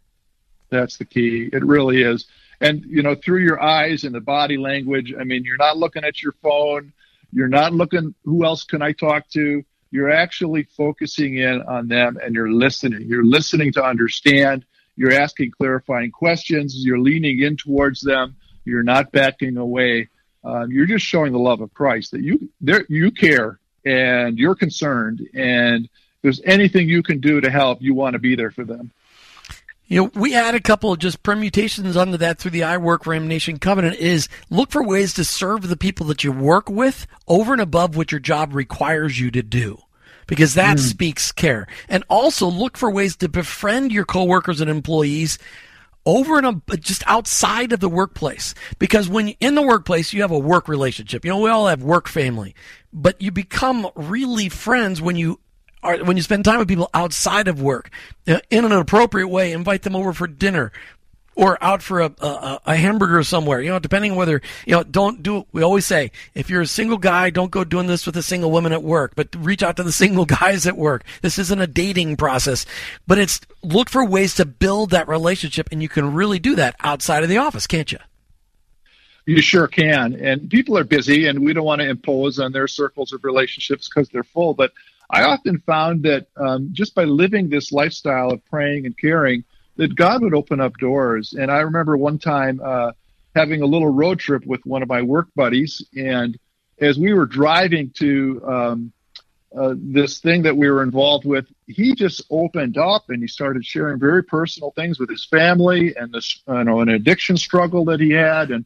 That's 0.69 0.97
the 0.97 1.05
key. 1.05 1.49
It 1.53 1.63
really 1.63 2.01
is. 2.01 2.25
And, 2.59 2.83
you 2.85 3.03
know, 3.03 3.13
through 3.15 3.43
your 3.43 3.61
eyes 3.61 4.03
and 4.03 4.15
the 4.15 4.21
body 4.21 4.57
language, 4.57 5.13
I 5.19 5.23
mean, 5.23 5.43
you're 5.43 5.57
not 5.57 5.77
looking 5.77 6.03
at 6.03 6.23
your 6.23 6.33
phone. 6.41 6.93
You're 7.31 7.47
not 7.47 7.73
looking, 7.73 8.15
who 8.23 8.45
else 8.45 8.63
can 8.63 8.81
I 8.81 8.93
talk 8.93 9.29
to? 9.31 9.63
You're 9.91 10.11
actually 10.11 10.63
focusing 10.75 11.37
in 11.37 11.61
on 11.63 11.87
them 11.87 12.17
and 12.23 12.33
you're 12.33 12.51
listening. 12.51 13.01
You're 13.07 13.25
listening 13.25 13.73
to 13.73 13.83
understand 13.83 14.65
you're 14.95 15.13
asking 15.13 15.51
clarifying 15.51 16.11
questions. 16.11 16.75
You're 16.85 16.99
leaning 16.99 17.41
in 17.41 17.57
towards 17.57 18.01
them. 18.01 18.35
You're 18.65 18.83
not 18.83 19.11
backing 19.11 19.57
away. 19.57 20.09
Um, 20.43 20.71
you're 20.71 20.85
just 20.85 21.05
showing 21.05 21.31
the 21.31 21.39
love 21.39 21.61
of 21.61 21.73
Christ 21.73 22.11
that 22.11 22.21
you 22.21 22.49
there 22.61 22.85
you 22.89 23.11
care 23.11 23.59
and 23.85 24.37
you're 24.37 24.55
concerned. 24.55 25.27
And 25.33 25.85
if 25.85 25.91
there's 26.21 26.41
anything 26.45 26.89
you 26.89 27.03
can 27.03 27.19
do 27.19 27.41
to 27.41 27.49
help, 27.49 27.81
you 27.81 27.93
want 27.93 28.13
to 28.13 28.19
be 28.19 28.35
there 28.35 28.51
for 28.51 28.63
them. 28.63 28.91
You 29.85 30.03
know, 30.03 30.11
we 30.15 30.31
had 30.31 30.55
a 30.55 30.61
couple 30.61 30.91
of 30.91 30.99
just 30.99 31.23
permutations 31.23 31.97
under 31.97 32.17
that 32.17 32.39
through 32.39 32.51
the 32.51 32.63
I 32.63 32.77
Work 32.77 33.03
for 33.03 33.13
Him 33.13 33.27
Nation 33.27 33.59
Covenant 33.59 33.97
is 33.97 34.29
look 34.49 34.71
for 34.71 34.83
ways 34.83 35.13
to 35.15 35.25
serve 35.25 35.67
the 35.67 35.77
people 35.77 36.07
that 36.07 36.23
you 36.23 36.31
work 36.31 36.69
with 36.69 37.05
over 37.27 37.51
and 37.51 37.61
above 37.61 37.95
what 37.95 38.11
your 38.11 38.19
job 38.19 38.55
requires 38.55 39.19
you 39.19 39.29
to 39.31 39.43
do 39.43 39.77
because 40.33 40.55
that 40.55 40.77
mm. 40.77 40.79
speaks 40.79 41.31
care. 41.31 41.67
And 41.87 42.03
also 42.09 42.47
look 42.47 42.75
for 42.75 42.89
ways 42.89 43.15
to 43.17 43.29
befriend 43.29 43.91
your 43.91 44.03
coworkers 44.03 44.61
and 44.61 44.69
employees 44.69 45.37
over 46.07 46.39
and 46.39 46.63
a, 46.71 46.77
just 46.77 47.03
outside 47.05 47.71
of 47.71 47.79
the 47.79 47.87
workplace. 47.87 48.55
Because 48.79 49.07
when 49.07 49.27
in 49.39 49.53
the 49.53 49.61
workplace, 49.61 50.11
you 50.11 50.23
have 50.23 50.31
a 50.31 50.39
work 50.39 50.67
relationship. 50.67 51.23
You 51.23 51.29
know, 51.29 51.39
we 51.39 51.51
all 51.51 51.67
have 51.67 51.83
work 51.83 52.07
family, 52.07 52.55
but 52.91 53.21
you 53.21 53.29
become 53.29 53.87
really 53.93 54.49
friends 54.49 55.03
when 55.03 55.17
you 55.17 55.39
are, 55.83 56.03
when 56.03 56.17
you 56.17 56.23
spend 56.23 56.45
time 56.45 56.57
with 56.57 56.67
people 56.67 56.89
outside 56.95 57.47
of 57.47 57.61
work 57.61 57.91
in 58.25 58.65
an 58.65 58.71
appropriate 58.71 59.27
way, 59.27 59.51
invite 59.51 59.83
them 59.83 59.95
over 59.95 60.13
for 60.13 60.25
dinner, 60.25 60.71
or 61.35 61.61
out 61.63 61.81
for 61.81 62.01
a, 62.01 62.13
a, 62.19 62.59
a, 62.65 62.75
hamburger 62.75 63.23
somewhere, 63.23 63.61
you 63.61 63.69
know, 63.69 63.79
depending 63.79 64.15
whether, 64.15 64.41
you 64.65 64.73
know, 64.73 64.83
don't 64.83 65.23
do, 65.23 65.45
we 65.51 65.63
always 65.63 65.85
say, 65.85 66.11
if 66.33 66.49
you're 66.49 66.61
a 66.61 66.67
single 66.67 66.97
guy, 66.97 67.29
don't 67.29 67.51
go 67.51 67.63
doing 67.63 67.87
this 67.87 68.05
with 68.05 68.15
a 68.17 68.23
single 68.23 68.51
woman 68.51 68.71
at 68.71 68.83
work, 68.83 69.13
but 69.15 69.35
reach 69.37 69.63
out 69.63 69.77
to 69.77 69.83
the 69.83 69.91
single 70.03 70.25
guys 70.25 70.67
at 70.67 70.77
work. 70.77 71.03
This 71.21 71.39
isn't 71.39 71.61
a 71.61 71.67
dating 71.67 72.17
process, 72.17 72.65
but 73.07 73.17
it's 73.17 73.41
look 73.61 73.89
for 73.89 74.05
ways 74.05 74.35
to 74.35 74.45
build 74.45 74.91
that 74.91 75.07
relationship 75.07 75.69
and 75.71 75.81
you 75.81 75.89
can 75.89 76.13
really 76.13 76.39
do 76.39 76.55
that 76.55 76.75
outside 76.81 77.23
of 77.23 77.29
the 77.29 77.37
office, 77.37 77.67
can't 77.67 77.91
you? 77.91 77.99
You 79.25 79.41
sure 79.41 79.67
can. 79.67 80.15
And 80.15 80.49
people 80.49 80.77
are 80.77 80.83
busy 80.83 81.27
and 81.27 81.45
we 81.45 81.53
don't 81.53 81.63
want 81.63 81.81
to 81.81 81.89
impose 81.89 82.39
on 82.39 82.51
their 82.51 82.67
circles 82.67 83.13
of 83.13 83.23
relationships 83.23 83.87
because 83.87 84.09
they're 84.09 84.23
full. 84.23 84.53
But 84.53 84.73
I 85.09 85.23
often 85.23 85.59
found 85.59 86.03
that 86.03 86.27
um, 86.35 86.69
just 86.73 86.93
by 86.93 87.05
living 87.05 87.49
this 87.49 87.71
lifestyle 87.71 88.31
of 88.31 88.43
praying 88.45 88.85
and 88.85 88.97
caring, 88.97 89.45
that 89.75 89.95
God 89.95 90.21
would 90.21 90.33
open 90.33 90.59
up 90.59 90.77
doors. 90.77 91.33
And 91.33 91.51
I 91.51 91.59
remember 91.59 91.97
one 91.97 92.19
time 92.19 92.61
uh, 92.63 92.91
having 93.35 93.61
a 93.61 93.65
little 93.65 93.89
road 93.89 94.19
trip 94.19 94.45
with 94.45 94.65
one 94.65 94.83
of 94.83 94.89
my 94.89 95.01
work 95.01 95.27
buddies, 95.35 95.85
and 95.95 96.37
as 96.79 96.97
we 96.97 97.13
were 97.13 97.25
driving 97.25 97.91
to 97.97 98.41
um, 98.45 98.93
uh, 99.55 99.75
this 99.77 100.19
thing 100.19 100.43
that 100.43 100.57
we 100.57 100.69
were 100.69 100.83
involved 100.83 101.25
with, 101.25 101.45
he 101.67 101.93
just 101.95 102.23
opened 102.29 102.77
up 102.77 103.09
and 103.09 103.21
he 103.21 103.27
started 103.27 103.65
sharing 103.65 103.99
very 103.99 104.23
personal 104.23 104.71
things 104.71 104.99
with 104.99 105.09
his 105.09 105.25
family 105.25 105.95
and 105.95 106.11
this, 106.11 106.41
you 106.47 106.63
know, 106.63 106.81
an 106.81 106.89
addiction 106.89 107.37
struggle 107.37 107.85
that 107.85 107.99
he 107.99 108.11
had, 108.11 108.51
and 108.51 108.65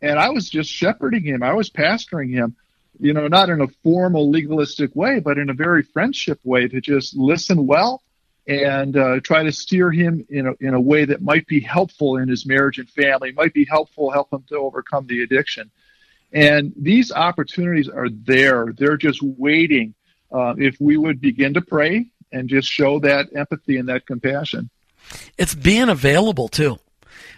and 0.00 0.18
I 0.18 0.30
was 0.30 0.50
just 0.50 0.68
shepherding 0.68 1.22
him. 1.22 1.42
I 1.42 1.52
was 1.52 1.70
pastoring 1.70 2.30
him, 2.30 2.56
you 2.98 3.12
know, 3.12 3.28
not 3.28 3.50
in 3.50 3.60
a 3.60 3.68
formal 3.84 4.30
legalistic 4.30 4.96
way, 4.96 5.20
but 5.20 5.38
in 5.38 5.48
a 5.48 5.54
very 5.54 5.82
friendship 5.82 6.40
way 6.42 6.66
to 6.66 6.80
just 6.80 7.16
listen 7.16 7.66
well 7.66 8.02
and 8.46 8.96
uh, 8.96 9.20
try 9.20 9.42
to 9.44 9.52
steer 9.52 9.90
him 9.90 10.26
in 10.28 10.48
a, 10.48 10.52
in 10.60 10.74
a 10.74 10.80
way 10.80 11.04
that 11.04 11.22
might 11.22 11.46
be 11.46 11.60
helpful 11.60 12.16
in 12.16 12.28
his 12.28 12.44
marriage 12.44 12.78
and 12.78 12.88
family, 12.90 13.32
might 13.32 13.54
be 13.54 13.64
helpful, 13.64 14.10
help 14.10 14.32
him 14.32 14.44
to 14.48 14.56
overcome 14.56 15.06
the 15.06 15.22
addiction. 15.22 15.70
And 16.32 16.72
these 16.76 17.12
opportunities 17.12 17.88
are 17.88 18.08
there. 18.08 18.72
They're 18.76 18.96
just 18.96 19.22
waiting 19.22 19.94
uh, 20.32 20.54
if 20.56 20.80
we 20.80 20.96
would 20.96 21.20
begin 21.20 21.54
to 21.54 21.60
pray 21.60 22.06
and 22.32 22.48
just 22.48 22.68
show 22.68 22.98
that 23.00 23.28
empathy 23.36 23.76
and 23.76 23.88
that 23.88 24.06
compassion. 24.06 24.70
It's 25.36 25.54
being 25.54 25.88
available 25.88 26.48
too. 26.48 26.78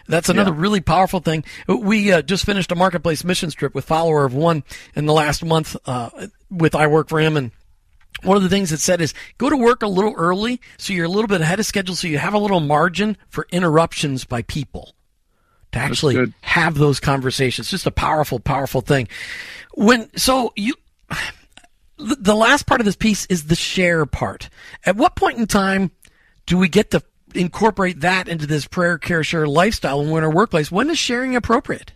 That's 0.06 0.28
another 0.28 0.52
yeah. 0.52 0.61
really 0.61 0.80
powerful 0.80 1.20
thing. 1.20 1.44
We 1.66 2.12
uh, 2.12 2.23
just 2.23 2.44
finished 2.44 2.70
a 2.70 2.75
marketplace 2.75 3.25
mission 3.25 3.50
trip 3.50 3.75
with 3.75 3.87
Follower 3.87 4.25
of 4.25 4.34
One 4.34 4.62
in 4.94 5.06
the 5.06 5.14
last 5.14 5.44
month 5.44 5.76
uh, 5.87 6.11
with 6.50 6.75
I 6.75 6.87
Work 6.87 7.08
for 7.08 7.18
Him 7.20 7.37
and 7.37 7.52
one 8.23 8.37
of 8.37 8.42
the 8.42 8.49
things 8.49 8.73
it 8.73 8.80
said 8.80 9.00
is 9.00 9.12
go 9.38 9.50
to 9.50 9.56
work 9.56 9.83
a 9.83 9.87
little 9.87 10.14
early 10.16 10.61
so 10.78 10.92
you're 10.92 11.04
a 11.04 11.09
little 11.09 11.28
bit 11.28 11.40
ahead 11.40 11.61
of 11.61 11.66
schedule 11.66 11.94
so 11.94 12.09
you 12.09 12.18
have 12.18 12.35
a 12.35 12.38
little 12.38 12.61
margin 12.61 13.16
for 13.28 13.47
interruptions 13.50 14.25
by 14.25 14.42
people 14.42 14.94
to 15.75 15.80
actually 15.80 16.33
have 16.40 16.76
those 16.76 17.00
conversations. 17.00 17.71
Just 17.71 17.87
a 17.87 17.90
powerful 17.90 18.38
powerful 18.38 18.80
thing. 18.80 19.09
When 19.75 20.09
so 20.16 20.52
you 20.56 20.75
the 21.99 22.35
last 22.35 22.66
part 22.66 22.80
of 22.80 22.85
this 22.85 22.97
piece 22.97 23.26
is 23.26 23.47
the 23.47 23.54
share 23.54 24.06
part. 24.06 24.49
At 24.87 24.97
what 24.97 25.16
point 25.16 25.38
in 25.38 25.47
time 25.47 25.90
do 26.47 26.59
we 26.59 26.68
get 26.68 26.90
to 26.92 27.02
incorporate 27.35 28.00
that 28.00 28.28
into 28.28 28.47
this 28.47 28.66
prayer 28.66 28.99
care 28.99 29.25
share 29.25 29.47
lifestyle 29.47 30.00
when 30.00 30.11
we're 30.11 30.18
in 30.18 30.25
our 30.25 30.30
workplace? 30.30 30.71
When 30.71 30.90
is 30.90 30.99
sharing 30.99 31.37
appropriate 31.37 31.92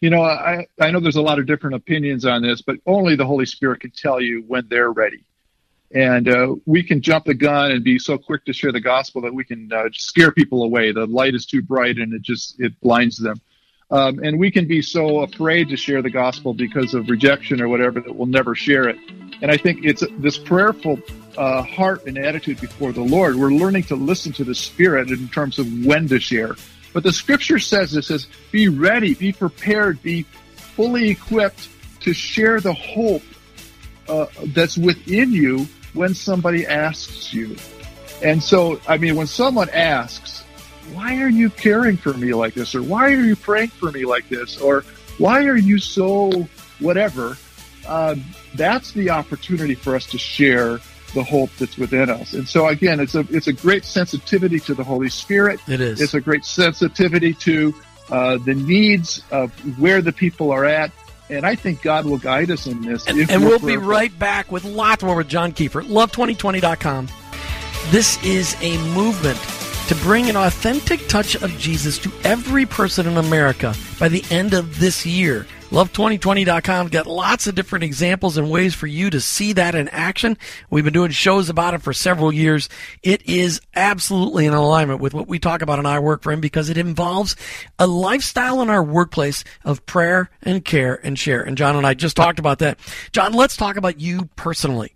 you 0.00 0.10
know, 0.10 0.22
I, 0.22 0.66
I 0.80 0.90
know 0.90 1.00
there's 1.00 1.16
a 1.16 1.22
lot 1.22 1.38
of 1.38 1.46
different 1.46 1.76
opinions 1.76 2.24
on 2.24 2.42
this, 2.42 2.62
but 2.62 2.76
only 2.86 3.16
the 3.16 3.26
Holy 3.26 3.46
Spirit 3.46 3.80
can 3.80 3.90
tell 3.90 4.20
you 4.20 4.44
when 4.46 4.66
they're 4.68 4.92
ready. 4.92 5.24
And 5.90 6.28
uh, 6.28 6.54
we 6.66 6.82
can 6.82 7.00
jump 7.00 7.24
the 7.24 7.34
gun 7.34 7.70
and 7.72 7.82
be 7.82 7.98
so 7.98 8.18
quick 8.18 8.44
to 8.44 8.52
share 8.52 8.72
the 8.72 8.80
gospel 8.80 9.22
that 9.22 9.34
we 9.34 9.44
can 9.44 9.72
uh, 9.72 9.88
scare 9.92 10.30
people 10.30 10.62
away. 10.62 10.92
The 10.92 11.06
light 11.06 11.34
is 11.34 11.46
too 11.46 11.62
bright 11.62 11.96
and 11.96 12.12
it 12.12 12.22
just 12.22 12.60
it 12.60 12.78
blinds 12.80 13.16
them. 13.16 13.40
Um, 13.90 14.18
and 14.22 14.38
we 14.38 14.50
can 14.50 14.68
be 14.68 14.82
so 14.82 15.20
afraid 15.20 15.70
to 15.70 15.76
share 15.76 16.02
the 16.02 16.10
gospel 16.10 16.52
because 16.52 16.92
of 16.92 17.08
rejection 17.08 17.62
or 17.62 17.68
whatever 17.68 18.00
that 18.00 18.14
we'll 18.14 18.26
never 18.26 18.54
share 18.54 18.86
it. 18.86 18.98
And 19.40 19.50
I 19.50 19.56
think 19.56 19.84
it's 19.84 20.04
this 20.18 20.36
prayerful 20.36 21.00
uh, 21.38 21.62
heart 21.62 22.04
and 22.06 22.18
attitude 22.18 22.60
before 22.60 22.92
the 22.92 23.00
Lord. 23.00 23.36
We're 23.36 23.50
learning 23.50 23.84
to 23.84 23.96
listen 23.96 24.32
to 24.34 24.44
the 24.44 24.54
Spirit 24.54 25.10
in 25.10 25.28
terms 25.28 25.58
of 25.58 25.86
when 25.86 26.06
to 26.08 26.20
share. 26.20 26.56
But 26.92 27.02
the 27.02 27.12
scripture 27.12 27.58
says 27.58 27.92
this 27.92 28.06
says, 28.06 28.26
be 28.50 28.68
ready, 28.68 29.14
be 29.14 29.32
prepared, 29.32 30.02
be 30.02 30.22
fully 30.56 31.10
equipped 31.10 31.68
to 32.00 32.12
share 32.12 32.60
the 32.60 32.72
hope 32.72 33.22
uh, 34.08 34.26
that's 34.46 34.78
within 34.78 35.32
you 35.32 35.66
when 35.92 36.14
somebody 36.14 36.66
asks 36.66 37.32
you. 37.32 37.56
And 38.22 38.42
so, 38.42 38.80
I 38.88 38.96
mean, 38.96 39.16
when 39.16 39.26
someone 39.26 39.68
asks, 39.70 40.42
why 40.92 41.20
are 41.20 41.28
you 41.28 41.50
caring 41.50 41.96
for 41.96 42.14
me 42.14 42.32
like 42.32 42.54
this? 42.54 42.74
Or 42.74 42.82
why 42.82 43.12
are 43.12 43.22
you 43.22 43.36
praying 43.36 43.68
for 43.68 43.92
me 43.92 44.04
like 44.04 44.28
this? 44.28 44.60
Or 44.60 44.84
why 45.18 45.44
are 45.44 45.56
you 45.56 45.78
so 45.78 46.48
whatever? 46.78 47.36
Uh, 47.86 48.16
that's 48.54 48.92
the 48.92 49.10
opportunity 49.10 49.74
for 49.74 49.94
us 49.94 50.06
to 50.06 50.18
share 50.18 50.80
the 51.14 51.22
hope 51.22 51.50
that's 51.58 51.78
within 51.78 52.10
us. 52.10 52.34
And 52.34 52.48
so 52.48 52.68
again, 52.68 53.00
it's 53.00 53.14
a 53.14 53.24
it's 53.30 53.46
a 53.46 53.52
great 53.52 53.84
sensitivity 53.84 54.60
to 54.60 54.74
the 54.74 54.84
Holy 54.84 55.08
Spirit. 55.08 55.60
It 55.68 55.80
is. 55.80 56.00
It's 56.00 56.14
a 56.14 56.20
great 56.20 56.44
sensitivity 56.44 57.34
to 57.34 57.74
uh, 58.10 58.38
the 58.38 58.54
needs 58.54 59.22
of 59.30 59.52
where 59.78 60.00
the 60.00 60.12
people 60.12 60.50
are 60.50 60.64
at. 60.64 60.90
And 61.30 61.44
I 61.44 61.56
think 61.56 61.82
God 61.82 62.06
will 62.06 62.16
guide 62.16 62.50
us 62.50 62.66
in 62.66 62.80
this. 62.80 63.06
And, 63.06 63.30
and 63.30 63.44
we'll 63.44 63.58
be 63.58 63.76
right 63.76 64.16
back 64.18 64.50
with 64.50 64.64
lots 64.64 65.02
more 65.02 65.16
with 65.16 65.28
John 65.28 65.52
Kiefer. 65.52 65.82
Love2020.com. 65.82 67.08
This 67.90 68.22
is 68.24 68.56
a 68.62 68.78
movement 68.94 69.38
to 69.88 69.94
bring 69.96 70.28
an 70.30 70.36
authentic 70.36 71.06
touch 71.08 71.34
of 71.36 71.50
Jesus 71.58 71.98
to 71.98 72.12
every 72.24 72.66
person 72.66 73.06
in 73.06 73.16
America 73.16 73.74
by 73.98 74.08
the 74.08 74.24
end 74.30 74.54
of 74.54 74.78
this 74.78 75.04
year. 75.04 75.46
Love2020.com 75.70 76.88
got 76.88 77.06
lots 77.06 77.46
of 77.46 77.54
different 77.54 77.84
examples 77.84 78.38
and 78.38 78.50
ways 78.50 78.74
for 78.74 78.86
you 78.86 79.10
to 79.10 79.20
see 79.20 79.52
that 79.52 79.74
in 79.74 79.86
action. 79.90 80.38
We've 80.70 80.82
been 80.82 80.94
doing 80.94 81.10
shows 81.10 81.50
about 81.50 81.74
it 81.74 81.82
for 81.82 81.92
several 81.92 82.32
years. 82.32 82.70
It 83.02 83.28
is 83.28 83.60
absolutely 83.76 84.46
in 84.46 84.54
alignment 84.54 85.00
with 85.00 85.12
what 85.12 85.28
we 85.28 85.38
talk 85.38 85.60
about 85.60 85.78
in 85.78 85.84
I 85.84 85.98
Work 85.98 86.22
for 86.22 86.32
Him 86.32 86.40
because 86.40 86.70
it 86.70 86.78
involves 86.78 87.36
a 87.78 87.86
lifestyle 87.86 88.62
in 88.62 88.70
our 88.70 88.82
workplace 88.82 89.44
of 89.62 89.84
prayer 89.84 90.30
and 90.40 90.64
care 90.64 90.98
and 91.04 91.18
share. 91.18 91.42
And 91.42 91.58
John 91.58 91.76
and 91.76 91.86
I 91.86 91.92
just 91.92 92.16
talked 92.16 92.38
about 92.38 92.60
that. 92.60 92.78
John, 93.12 93.34
let's 93.34 93.54
talk 93.54 93.76
about 93.76 94.00
you 94.00 94.30
personally 94.36 94.94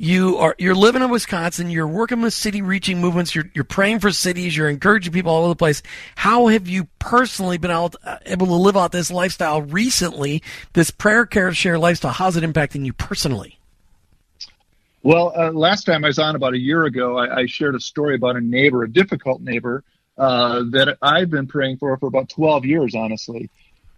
you 0.00 0.38
are 0.38 0.54
you're 0.56 0.74
living 0.74 1.02
in 1.02 1.10
Wisconsin, 1.10 1.68
you're 1.68 1.86
working 1.86 2.22
with 2.22 2.32
city 2.32 2.62
reaching 2.62 3.02
movements, 3.02 3.34
you're 3.34 3.50
you're 3.52 3.64
praying 3.64 3.98
for 3.98 4.10
cities, 4.10 4.56
you're 4.56 4.70
encouraging 4.70 5.12
people 5.12 5.30
all 5.30 5.42
over 5.42 5.50
the 5.50 5.56
place. 5.56 5.82
How 6.16 6.46
have 6.46 6.66
you 6.66 6.88
personally 6.98 7.58
been 7.58 7.70
able 7.70 7.90
to, 7.90 8.20
able 8.24 8.46
to 8.46 8.54
live 8.54 8.78
out 8.78 8.92
this 8.92 9.10
lifestyle 9.10 9.60
recently? 9.60 10.09
This 10.72 10.90
prayer 10.90 11.26
care 11.26 11.52
share 11.52 11.78
lifestyle, 11.78 12.12
how's 12.12 12.36
it 12.36 12.44
impacting 12.44 12.84
you 12.84 12.92
personally? 12.92 13.58
Well, 15.02 15.32
uh, 15.34 15.50
last 15.52 15.84
time 15.84 16.04
I 16.04 16.08
was 16.08 16.18
on 16.18 16.36
about 16.36 16.52
a 16.52 16.58
year 16.58 16.84
ago, 16.84 17.16
I, 17.16 17.40
I, 17.40 17.46
shared 17.46 17.74
a 17.74 17.80
story 17.80 18.16
about 18.16 18.36
a 18.36 18.40
neighbor, 18.40 18.82
a 18.82 18.90
difficult 18.90 19.40
neighbor 19.40 19.82
uh, 20.18 20.64
that 20.72 20.98
I've 21.00 21.30
been 21.30 21.46
praying 21.46 21.78
for 21.78 21.96
for 21.96 22.06
about 22.06 22.28
12 22.28 22.66
years, 22.66 22.94
honestly. 22.94 23.48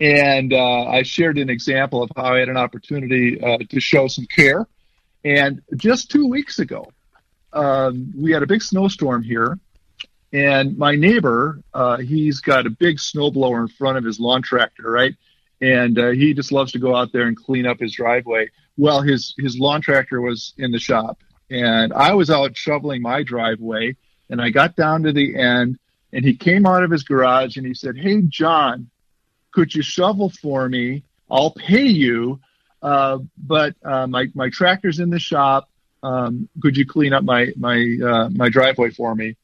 And 0.01 0.53
uh, 0.53 0.85
I 0.85 1.03
shared 1.03 1.39
an 1.39 1.51
example 1.51 2.05
of 2.05 2.11
how 2.15 2.35
I 2.35 2.39
had 2.39 2.49
an 2.49 2.57
opportunity 2.57 3.41
uh, 3.41 3.59
to 3.69 3.81
show 3.81 4.07
some 4.07 4.27
care 4.27 4.69
and 5.25 5.63
just 5.77 6.11
two 6.11 6.27
weeks 6.27 6.59
ago, 6.59 6.93
um, 7.53 8.13
we 8.17 8.33
had 8.33 8.43
a 8.43 8.47
big 8.47 8.63
snowstorm 8.63 9.23
here, 9.23 9.59
and 10.33 10.77
my 10.77 10.97
neighbor, 10.97 11.61
uh, 11.75 11.99
he's 11.99 12.41
got 12.41 12.67
a 12.67 12.71
big 12.71 12.97
snowblower 12.97 13.61
in 13.61 13.69
front 13.69 13.99
of 13.99 14.05
his 14.05 14.19
lawn 14.19 14.43
tractor, 14.43 14.91
right? 14.91 15.15
And 15.63 15.99
uh, 15.99 16.11
he 16.11 16.35
just 16.35 16.53
loves 16.53 16.73
to 16.73 16.79
go 16.79 16.95
out 16.95 17.13
there 17.13 17.29
and 17.29 17.37
clean 17.37 17.67
up 17.67 17.79
his 17.79 17.95
driveway. 17.95 18.51
Well, 18.77 19.01
his 19.01 19.35
his 19.39 19.59
lawn 19.59 19.81
tractor 19.81 20.21
was 20.21 20.53
in 20.59 20.73
the 20.73 20.79
shop, 20.79 21.21
and 21.51 21.93
I 21.93 22.15
was 22.15 22.31
out 22.31 22.57
shoveling 22.57 23.01
my 23.01 23.23
driveway, 23.23 23.97
and 24.29 24.43
I 24.43 24.51
got 24.51 24.77
down 24.77 25.05
to 25.05 25.13
the 25.13 25.39
end, 25.39 25.79
and 26.13 26.25
he 26.25 26.35
came 26.35 26.67
out 26.67 26.83
of 26.83 26.91
his 26.91 27.05
garage 27.05 27.57
and 27.57 27.65
he 27.65 27.75
said, 27.75 27.97
"Hey, 27.97 28.23
John, 28.23 28.91
could 29.53 29.75
you 29.75 29.83
shovel 29.83 30.31
for 30.31 30.69
me? 30.69 31.05
I'll 31.31 31.53
pay 31.53 31.87
you." 31.87 32.41
Uh, 32.83 33.19
but 33.39 33.77
uh, 33.85 34.09
my 34.09 34.27
my 34.35 34.51
tractor's 34.51 34.99
in 34.99 35.11
the 35.11 35.21
shop. 35.21 35.69
Um, 36.03 36.49
could 36.61 36.77
you 36.77 36.85
clean 36.85 37.13
up 37.13 37.23
my 37.23 37.53
my 37.57 37.97
uh, 38.05 38.29
my 38.31 38.49
driveway 38.49 38.91
for 38.91 39.15
me? 39.15 39.37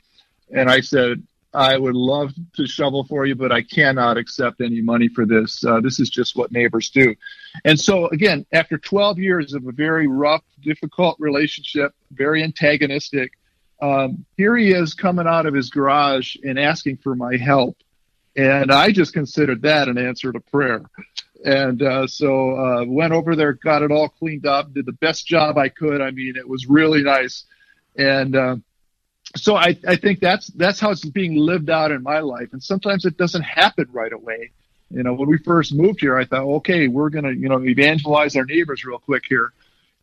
And 0.50 0.68
I 0.68 0.80
said, 0.80 1.22
I 1.54 1.76
would 1.78 1.94
love 1.94 2.32
to 2.56 2.66
shovel 2.66 3.04
for 3.04 3.24
you, 3.24 3.34
but 3.34 3.52
I 3.52 3.62
cannot 3.62 4.18
accept 4.18 4.60
any 4.60 4.82
money 4.82 5.08
for 5.08 5.24
this. 5.24 5.64
Uh, 5.64 5.80
this 5.80 5.98
is 5.98 6.10
just 6.10 6.36
what 6.36 6.52
neighbors 6.52 6.90
do. 6.90 7.14
And 7.64 7.80
so, 7.80 8.08
again, 8.08 8.44
after 8.52 8.76
12 8.76 9.18
years 9.18 9.54
of 9.54 9.66
a 9.66 9.72
very 9.72 10.06
rough, 10.06 10.42
difficult 10.60 11.16
relationship, 11.18 11.94
very 12.12 12.42
antagonistic, 12.42 13.32
um, 13.80 14.26
here 14.36 14.56
he 14.56 14.72
is 14.72 14.94
coming 14.94 15.26
out 15.26 15.46
of 15.46 15.54
his 15.54 15.70
garage 15.70 16.36
and 16.42 16.58
asking 16.58 16.98
for 16.98 17.14
my 17.14 17.36
help. 17.36 17.76
And 18.36 18.70
I 18.70 18.92
just 18.92 19.12
considered 19.14 19.62
that 19.62 19.88
an 19.88 19.98
answer 19.98 20.32
to 20.32 20.40
prayer. 20.40 20.82
And 21.44 21.82
uh, 21.82 22.06
so 22.06 22.56
uh, 22.56 22.84
went 22.84 23.12
over 23.12 23.36
there, 23.36 23.54
got 23.54 23.82
it 23.82 23.90
all 23.90 24.08
cleaned 24.08 24.46
up, 24.46 24.74
did 24.74 24.86
the 24.86 24.92
best 24.92 25.26
job 25.26 25.56
I 25.56 25.68
could. 25.68 26.00
I 26.00 26.10
mean, 26.10 26.34
it 26.36 26.48
was 26.48 26.66
really 26.66 27.02
nice. 27.02 27.44
And 27.96 28.36
uh, 28.36 28.56
so 29.36 29.56
I, 29.56 29.76
I 29.86 29.96
think 29.96 30.20
that's 30.20 30.48
that's 30.48 30.80
how 30.80 30.90
it's 30.90 31.04
being 31.04 31.36
lived 31.36 31.70
out 31.70 31.90
in 31.90 32.02
my 32.02 32.20
life. 32.20 32.52
And 32.52 32.62
sometimes 32.62 33.04
it 33.04 33.16
doesn't 33.16 33.42
happen 33.42 33.86
right 33.92 34.12
away. 34.12 34.52
You 34.90 35.02
know, 35.02 35.12
when 35.12 35.28
we 35.28 35.38
first 35.38 35.74
moved 35.74 36.00
here, 36.00 36.16
I 36.16 36.24
thought, 36.24 36.44
okay, 36.44 36.88
we're 36.88 37.10
gonna 37.10 37.32
you 37.32 37.48
know 37.48 37.62
evangelize 37.62 38.36
our 38.36 38.44
neighbors 38.44 38.84
real 38.84 38.98
quick 38.98 39.24
here, 39.28 39.52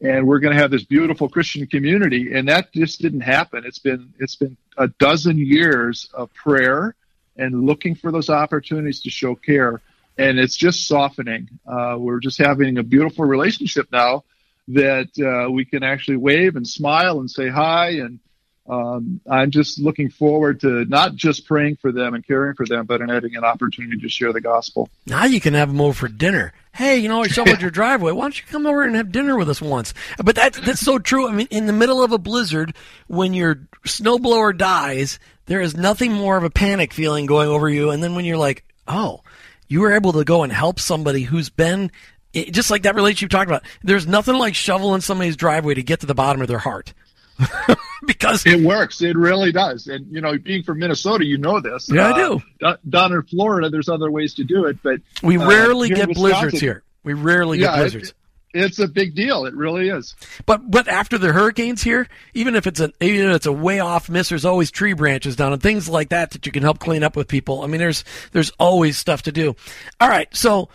and 0.01 0.27
we're 0.27 0.39
gonna 0.39 0.55
have 0.55 0.71
this 0.71 0.83
beautiful 0.83 1.27
Christian 1.27 1.65
community. 1.67 2.33
And 2.33 2.49
that 2.49 2.71
just 2.71 3.01
didn't 3.01 3.21
happen. 3.21 3.63
It's 3.65 3.79
been 3.79 4.13
it's 4.19 4.35
been 4.35 4.57
a 4.77 4.87
dozen 4.87 5.37
years 5.37 6.09
of 6.13 6.33
prayer 6.33 6.95
and 7.37 7.65
looking 7.65 7.95
for 7.95 8.11
those 8.11 8.29
opportunities 8.29 9.01
to 9.01 9.09
show 9.09 9.35
care 9.35 9.81
and 10.17 10.39
it's 10.39 10.55
just 10.55 10.87
softening. 10.87 11.49
Uh, 11.67 11.95
we're 11.99 12.19
just 12.19 12.37
having 12.37 12.77
a 12.77 12.83
beautiful 12.83 13.25
relationship 13.25 13.87
now 13.91 14.23
that 14.69 15.09
uh, 15.19 15.51
we 15.51 15.65
can 15.65 15.83
actually 15.83 16.17
wave 16.17 16.55
and 16.55 16.67
smile 16.67 17.19
and 17.19 17.29
say 17.29 17.49
hi 17.49 17.89
and 17.89 18.19
um, 18.67 19.21
I'm 19.29 19.51
just 19.51 19.79
looking 19.79 20.09
forward 20.09 20.61
to 20.61 20.85
not 20.85 21.15
just 21.15 21.45
praying 21.45 21.77
for 21.77 21.91
them 21.91 22.15
and 22.15 22.25
caring 22.25 22.55
for 22.55 22.65
them, 22.65 22.85
but 22.85 23.01
in 23.01 23.09
having 23.09 23.35
an 23.35 23.43
opportunity 23.43 24.01
to 24.01 24.09
share 24.09 24.33
the 24.33 24.41
gospel. 24.41 24.89
Now 25.05 25.25
you 25.25 25.39
can 25.39 25.53
have 25.53 25.69
them 25.69 25.81
over 25.81 25.93
for 25.93 26.07
dinner. 26.07 26.53
Hey, 26.73 26.97
you 26.97 27.07
know, 27.07 27.21
I 27.21 27.27
shoveled 27.27 27.61
your 27.61 27.71
driveway. 27.71 28.11
Why 28.11 28.23
don't 28.23 28.37
you 28.37 28.43
come 28.49 28.65
over 28.65 28.83
and 28.83 28.95
have 28.95 29.11
dinner 29.11 29.37
with 29.37 29.49
us 29.49 29.61
once? 29.61 29.93
But 30.23 30.35
that's 30.35 30.59
that's 30.59 30.81
so 30.81 30.97
true. 30.97 31.27
I 31.27 31.31
mean, 31.31 31.47
in 31.51 31.67
the 31.67 31.73
middle 31.73 32.03
of 32.03 32.11
a 32.11 32.17
blizzard, 32.17 32.75
when 33.07 33.33
your 33.33 33.55
snowblower 33.85 34.57
dies, 34.57 35.19
there 35.45 35.61
is 35.61 35.77
nothing 35.77 36.13
more 36.13 36.35
of 36.35 36.43
a 36.43 36.49
panic 36.49 36.91
feeling 36.91 37.27
going 37.27 37.49
over 37.49 37.69
you. 37.69 37.91
And 37.91 38.01
then 38.01 38.15
when 38.15 38.25
you're 38.25 38.37
like, 38.37 38.65
oh, 38.87 39.21
you 39.67 39.81
were 39.81 39.93
able 39.93 40.13
to 40.13 40.23
go 40.23 40.43
and 40.43 40.51
help 40.51 40.79
somebody 40.79 41.21
who's 41.21 41.49
been 41.49 41.91
just 42.33 42.69
like 42.69 42.83
that 42.83 42.95
relationship 42.95 43.31
you 43.31 43.37
talked 43.37 43.49
about. 43.49 43.63
There's 43.83 44.07
nothing 44.07 44.35
like 44.35 44.55
shoveling 44.55 45.01
somebody's 45.01 45.37
driveway 45.37 45.75
to 45.75 45.83
get 45.83 46.01
to 46.01 46.05
the 46.05 46.15
bottom 46.15 46.41
of 46.41 46.47
their 46.47 46.59
heart. 46.59 46.93
because 48.05 48.45
it 48.45 48.61
works. 48.61 49.01
It 49.01 49.15
really 49.15 49.51
does. 49.51 49.87
And 49.87 50.11
you 50.11 50.21
know, 50.21 50.37
being 50.37 50.63
from 50.63 50.79
Minnesota, 50.79 51.25
you 51.25 51.37
know 51.37 51.59
this. 51.59 51.89
Yeah, 51.91 52.09
uh, 52.09 52.13
I 52.13 52.17
do. 52.17 52.77
Down 52.89 53.13
in 53.13 53.23
Florida, 53.23 53.69
there's 53.69 53.89
other 53.89 54.11
ways 54.11 54.33
to 54.35 54.43
do 54.43 54.65
it, 54.65 54.77
but 54.83 55.01
we 55.23 55.37
uh, 55.37 55.47
rarely 55.47 55.91
uh, 55.91 55.95
get 55.95 56.13
blizzards 56.13 56.59
here. 56.59 56.83
We 57.03 57.13
rarely 57.13 57.59
yeah, 57.59 57.67
get 57.67 57.75
blizzards. 57.77 58.09
It, 58.09 58.15
it's 58.55 58.79
a 58.79 58.87
big 58.87 59.15
deal. 59.15 59.45
It 59.45 59.53
really 59.53 59.89
is. 59.89 60.15
But 60.45 60.71
but 60.71 60.87
after 60.87 61.17
the 61.17 61.33
hurricanes 61.33 61.83
here, 61.83 62.07
even 62.33 62.55
if 62.55 62.65
it's 62.65 62.79
a 62.79 62.91
even 63.01 63.29
if 63.29 63.35
it's 63.35 63.45
a 63.45 63.51
way 63.51 63.79
off 63.79 64.09
miss, 64.09 64.29
there's 64.29 64.45
always 64.45 64.71
tree 64.71 64.93
branches 64.93 65.35
down 65.35 65.51
and 65.51 65.61
things 65.61 65.89
like 65.89 66.09
that 66.09 66.31
that 66.31 66.45
you 66.45 66.51
can 66.51 66.63
help 66.63 66.79
clean 66.79 67.03
up 67.03 67.15
with 67.15 67.27
people. 67.27 67.63
I 67.63 67.67
mean, 67.67 67.79
there's 67.79 68.05
there's 68.31 68.51
always 68.51 68.97
stuff 68.97 69.23
to 69.23 69.31
do. 69.31 69.55
All 69.99 70.07
right, 70.07 70.33
so 70.35 70.69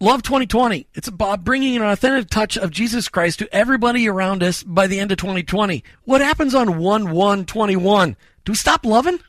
Love 0.00 0.22
2020. 0.22 0.88
It's 0.94 1.06
about 1.06 1.44
bringing 1.44 1.76
an 1.76 1.82
authentic 1.82 2.28
touch 2.28 2.58
of 2.58 2.72
Jesus 2.72 3.08
Christ 3.08 3.38
to 3.38 3.54
everybody 3.54 4.08
around 4.08 4.42
us 4.42 4.64
by 4.64 4.88
the 4.88 4.98
end 4.98 5.12
of 5.12 5.18
2020. 5.18 5.84
What 6.04 6.20
happens 6.20 6.54
on 6.54 6.78
1 6.78 7.10
1 7.12 7.46
21? 7.46 8.16
Do 8.44 8.52
we 8.52 8.56
stop 8.56 8.84
loving? 8.84 9.20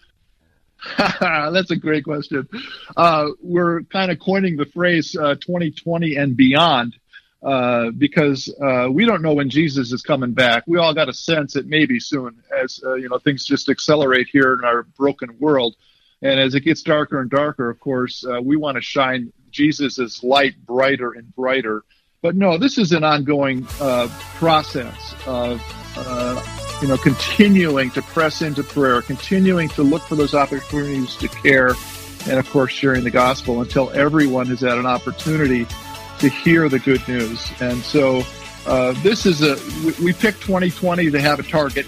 That's 0.97 1.69
a 1.69 1.75
great 1.75 2.03
question. 2.03 2.49
Uh, 2.97 3.27
we're 3.41 3.83
kind 3.83 4.11
of 4.11 4.19
coining 4.19 4.57
the 4.57 4.65
phrase 4.65 5.15
uh, 5.15 5.35
2020 5.35 6.15
and 6.15 6.35
beyond 6.35 6.95
uh, 7.43 7.91
because 7.91 8.53
uh, 8.59 8.87
we 8.91 9.05
don't 9.05 9.21
know 9.21 9.35
when 9.35 9.51
Jesus 9.51 9.91
is 9.91 10.01
coming 10.01 10.33
back. 10.33 10.63
We 10.65 10.79
all 10.79 10.95
got 10.95 11.09
a 11.09 11.13
sense 11.13 11.55
it 11.55 11.67
may 11.67 11.85
be 11.85 11.99
soon 11.99 12.41
as 12.59 12.79
uh, 12.83 12.95
you 12.95 13.07
know 13.07 13.19
things 13.19 13.45
just 13.45 13.69
accelerate 13.69 14.27
here 14.31 14.53
in 14.53 14.65
our 14.65 14.83
broken 14.83 15.37
world. 15.39 15.75
And 16.23 16.39
as 16.39 16.55
it 16.55 16.61
gets 16.61 16.81
darker 16.81 17.21
and 17.21 17.29
darker, 17.29 17.69
of 17.69 17.79
course, 17.79 18.25
uh, 18.25 18.41
we 18.41 18.55
want 18.55 18.77
to 18.77 18.81
shine 18.81 19.31
Jesus' 19.55 20.21
light 20.21 20.55
brighter 20.65 21.13
and 21.13 21.33
brighter. 21.33 21.83
But 22.21 22.35
no, 22.35 22.57
this 22.57 22.77
is 22.77 22.91
an 22.91 23.03
ongoing 23.03 23.65
uh, 23.79 24.09
process 24.35 25.15
of, 25.25 25.61
uh, 25.97 26.43
you 26.81 26.87
know, 26.87 26.97
continuing 26.97 27.89
to 27.91 28.01
press 28.01 28.41
into 28.41 28.63
prayer, 28.63 29.01
continuing 29.01 29.69
to 29.69 29.83
look 29.83 30.01
for 30.01 30.15
those 30.15 30.33
opportunities 30.33 31.15
to 31.17 31.27
care, 31.29 31.73
and 32.27 32.37
of 32.37 32.49
course, 32.49 32.71
sharing 32.71 33.03
the 33.03 33.11
gospel 33.11 33.61
until 33.61 33.91
everyone 33.91 34.47
has 34.47 34.61
had 34.61 34.77
an 34.77 34.85
opportunity 34.85 35.65
to 36.19 36.27
hear 36.27 36.67
the 36.67 36.79
good 36.79 37.07
news. 37.07 37.49
And 37.61 37.81
so, 37.83 38.23
uh, 38.65 38.93
this 39.03 39.25
is 39.25 39.41
a 39.41 39.55
we, 39.85 40.05
we 40.05 40.13
picked 40.13 40.41
2020 40.41 41.11
to 41.11 41.21
have 41.21 41.39
a 41.39 41.43
target 41.43 41.85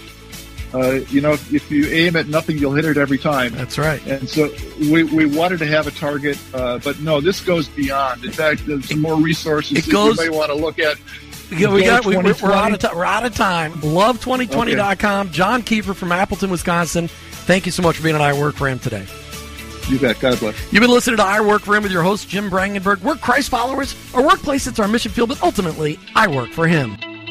uh, 0.74 0.92
you 1.08 1.20
know, 1.20 1.32
if, 1.32 1.52
if, 1.52 1.70
you 1.70 1.86
aim 1.86 2.16
at 2.16 2.26
nothing, 2.26 2.58
you'll 2.58 2.74
hit 2.74 2.84
it 2.84 2.96
every 2.96 3.18
time. 3.18 3.52
That's 3.52 3.78
right. 3.78 4.04
And 4.06 4.28
so 4.28 4.50
we, 4.78 5.04
we 5.04 5.26
wanted 5.26 5.58
to 5.60 5.66
have 5.66 5.86
a 5.86 5.90
target, 5.90 6.38
uh, 6.52 6.78
but 6.78 7.00
no, 7.00 7.20
this 7.20 7.40
goes 7.40 7.68
beyond. 7.68 8.24
In 8.24 8.32
fact, 8.32 8.66
there's 8.66 8.88
some 8.88 9.00
more 9.00 9.16
resources 9.16 9.86
it 9.86 9.90
goes, 9.90 10.18
you 10.18 10.30
may 10.30 10.36
want 10.36 10.50
to 10.50 10.56
look 10.56 10.78
at. 10.78 10.98
Yeah, 11.50 11.72
we 11.72 11.82
got, 11.82 12.04
we, 12.04 12.14
are 12.14 12.52
out 12.52 12.72
of 12.72 12.78
time. 12.78 12.96
We're 12.96 13.04
out 13.04 13.24
of 13.24 13.34
time. 13.34 13.72
Love2020.com. 13.74 15.26
Okay. 15.26 15.34
John 15.34 15.62
Kiefer 15.62 15.94
from 15.94 16.12
Appleton, 16.12 16.50
Wisconsin. 16.50 17.08
Thank 17.08 17.64
you 17.64 17.72
so 17.72 17.82
much 17.82 17.96
for 17.96 18.02
being 18.02 18.14
on 18.14 18.20
I 18.20 18.34
Work 18.34 18.56
for 18.56 18.68
Him 18.68 18.78
today. 18.78 19.06
You 19.88 19.98
bet. 19.98 20.20
God 20.20 20.38
bless. 20.38 20.70
You've 20.70 20.82
been 20.82 20.90
listening 20.90 21.16
to 21.16 21.22
I 21.22 21.40
Work 21.40 21.62
for 21.62 21.74
Him 21.74 21.82
with 21.82 21.92
your 21.92 22.02
host, 22.02 22.28
Jim 22.28 22.50
Brangenberg. 22.50 23.00
We're 23.00 23.16
Christ 23.16 23.48
followers. 23.48 23.96
Our 24.12 24.22
workplace, 24.22 24.66
it's 24.66 24.78
our 24.78 24.88
mission 24.88 25.10
field, 25.10 25.30
but 25.30 25.42
ultimately, 25.42 25.98
I 26.14 26.28
work 26.28 26.50
for 26.50 26.66
Him. 26.66 26.98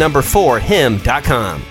number 0.00 0.22
4 0.22 0.58
him.com. 0.58 1.69